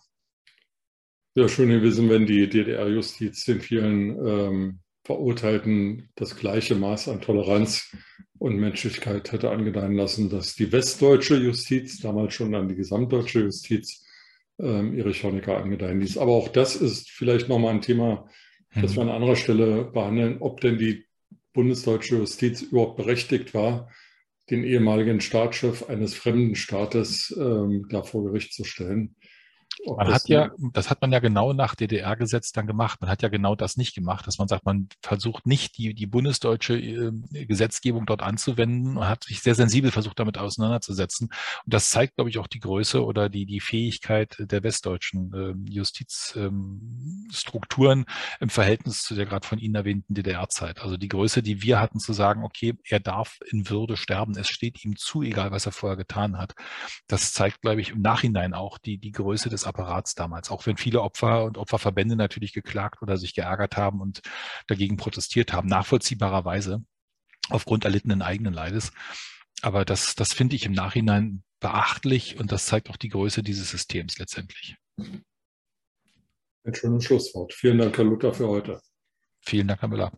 Ja, 1.35 1.49
schön 1.49 1.68
gewesen, 1.68 2.11
wenn 2.11 2.27
die 2.27 2.49
DDR-Justiz 2.49 3.44
den 3.44 3.61
vielen 3.61 4.27
ähm, 4.27 4.81
Verurteilten 5.05 6.11
das 6.16 6.37
gleiche 6.37 6.75
Maß 6.75 7.09
an 7.09 7.21
Toleranz 7.21 7.94
und 8.38 8.57
Menschlichkeit 8.57 9.31
hätte 9.31 9.51
angedeihen 9.51 9.94
lassen, 9.94 10.29
dass 10.29 10.55
die 10.55 10.73
westdeutsche 10.73 11.37
Justiz, 11.37 12.01
damals 12.01 12.35
schon 12.35 12.53
dann 12.53 12.68
die 12.68 12.75
gesamtdeutsche 12.75 13.40
Justiz, 13.40 14.05
ähm, 14.59 14.97
Erich 14.99 15.23
Honecker 15.25 15.59
angedeihen 15.59 16.01
ließ. 16.01 16.18
Aber 16.18 16.33
auch 16.33 16.49
das 16.49 16.77
ist 16.77 17.11
vielleicht 17.11 17.49
nochmal 17.49 17.75
ein 17.75 17.81
Thema, 17.81 18.29
das 18.75 18.97
wir 18.97 19.03
an 19.03 19.09
anderer 19.09 19.37
Stelle 19.37 19.85
behandeln, 19.85 20.38
ob 20.40 20.61
denn 20.61 20.79
die 20.79 21.07
bundesdeutsche 21.53 22.16
Justiz 22.16 22.62
überhaupt 22.62 22.97
berechtigt 22.97 23.55
war, 23.55 23.90
den 24.51 24.64
ehemaligen 24.64 25.21
Staatschef 25.21 25.88
eines 25.88 26.14
fremden 26.14 26.55
Staates 26.55 27.35
ähm, 27.38 27.87
da 27.90 28.03
vor 28.03 28.25
Gericht 28.25 28.53
zu 28.53 28.64
stellen. 28.64 29.16
Man 29.87 30.12
hat 30.12 30.29
ja, 30.29 30.51
das 30.73 30.91
hat 30.91 31.01
man 31.01 31.12
ja 31.12 31.19
genau 31.19 31.53
nach 31.53 31.75
DDR-Gesetz 31.75 32.53
dann 32.53 32.67
gemacht. 32.67 33.01
Man 33.01 33.11
hat 33.11 33.23
ja 33.23 33.29
genau 33.29 33.55
das 33.55 33.77
nicht 33.77 33.95
gemacht, 33.95 34.27
dass 34.27 34.38
man 34.38 34.49
sagt, 34.49 34.64
man 34.64 34.88
versucht 35.03 35.47
nicht 35.47 35.79
die, 35.79 35.95
die 35.95 36.07
bundesdeutsche 36.07 36.79
äh, 36.79 37.13
Gesetzgebung 37.46 38.07
dort 38.07 38.23
anzuwenden 38.23 38.96
und 38.96 39.09
hat 39.09 39.25
sich 39.25 39.40
sehr 39.40 39.55
sensibel 39.55 39.90
versucht, 39.90 40.19
damit 40.19 40.38
auseinanderzusetzen. 40.38 41.29
Und 41.65 41.75
das 41.75 41.90
zeigt, 41.90 42.17
glaube 42.17 42.31
ich, 42.31 42.38
auch 42.38 42.46
die 42.46 42.61
Größe 42.61 43.05
oder 43.05 43.29
die, 43.29 43.46
die 43.46 43.61
Fähigkeit 43.61 44.37
der 44.38 44.63
westdeutschen 44.63 45.33
äh, 45.35 45.55
Justizstrukturen 45.71 48.00
ähm, 48.00 48.07
im 48.40 48.50
Verhältnis 48.50 49.02
zu 49.02 49.15
der 49.15 49.27
gerade 49.27 49.46
von 49.46 49.59
Ihnen 49.59 49.75
erwähnten 49.75 50.15
DDR-Zeit. 50.15 50.81
Also 50.81 50.96
die 50.96 51.09
Größe, 51.09 51.42
die 51.42 51.63
wir 51.63 51.81
hatten, 51.81 51.98
zu 51.98 52.13
sagen, 52.13 52.44
okay, 52.44 52.75
er 52.85 53.00
darf 53.00 53.38
in 53.50 53.69
Würde 53.69 53.96
sterben. 53.96 54.37
Es 54.37 54.48
steht 54.48 54.85
ihm 54.85 54.96
zu, 54.96 55.23
egal 55.23 55.50
was 55.50 55.67
er 55.67 55.73
vorher 55.73 55.96
getan 55.96 56.38
hat. 56.38 56.55
Das 57.07 57.33
zeigt, 57.33 57.63
glaube 57.63 57.81
ich, 57.81 57.90
im 57.90 58.00
Nachhinein 58.00 58.55
auch 58.55 58.79
die, 58.79 58.98
die 58.98 59.13
Größe 59.13 59.48
des 59.48 59.67
Apparats 59.69 60.14
damals, 60.14 60.50
auch 60.50 60.66
wenn 60.66 60.77
viele 60.77 61.02
Opfer 61.02 61.44
und 61.44 61.58
Opferverbände 61.58 62.16
natürlich 62.16 62.52
geklagt 62.52 63.02
oder 63.02 63.16
sich 63.16 63.35
geärgert 63.35 63.77
haben 63.77 64.00
und 64.00 64.21
dagegen 64.66 64.96
protestiert 64.96 65.52
haben, 65.52 65.69
nachvollziehbarerweise 65.69 66.83
aufgrund 67.50 67.85
erlittenen 67.85 68.23
eigenen 68.23 68.52
Leides. 68.52 68.92
Aber 69.62 69.85
das, 69.85 70.14
das 70.14 70.33
finde 70.33 70.56
ich 70.56 70.64
im 70.64 70.73
Nachhinein 70.73 71.42
beachtlich 71.60 72.38
und 72.38 72.52
das 72.52 72.66
zeigt 72.66 72.90
auch 72.90 72.96
die 72.96 73.08
Größe 73.08 73.42
dieses 73.42 73.71
Systems 73.71 74.19
letztendlich. 74.19 74.77
Ein 74.96 76.75
schönes 76.75 77.04
Schlusswort. 77.04 77.52
Vielen 77.52 77.79
Dank, 77.79 77.96
Herr 77.96 78.04
Luther, 78.04 78.33
für 78.33 78.48
heute. 78.48 78.81
Vielen 79.40 79.69
Dank, 79.69 79.81
Herr 79.81 79.88
Müller. 79.88 80.12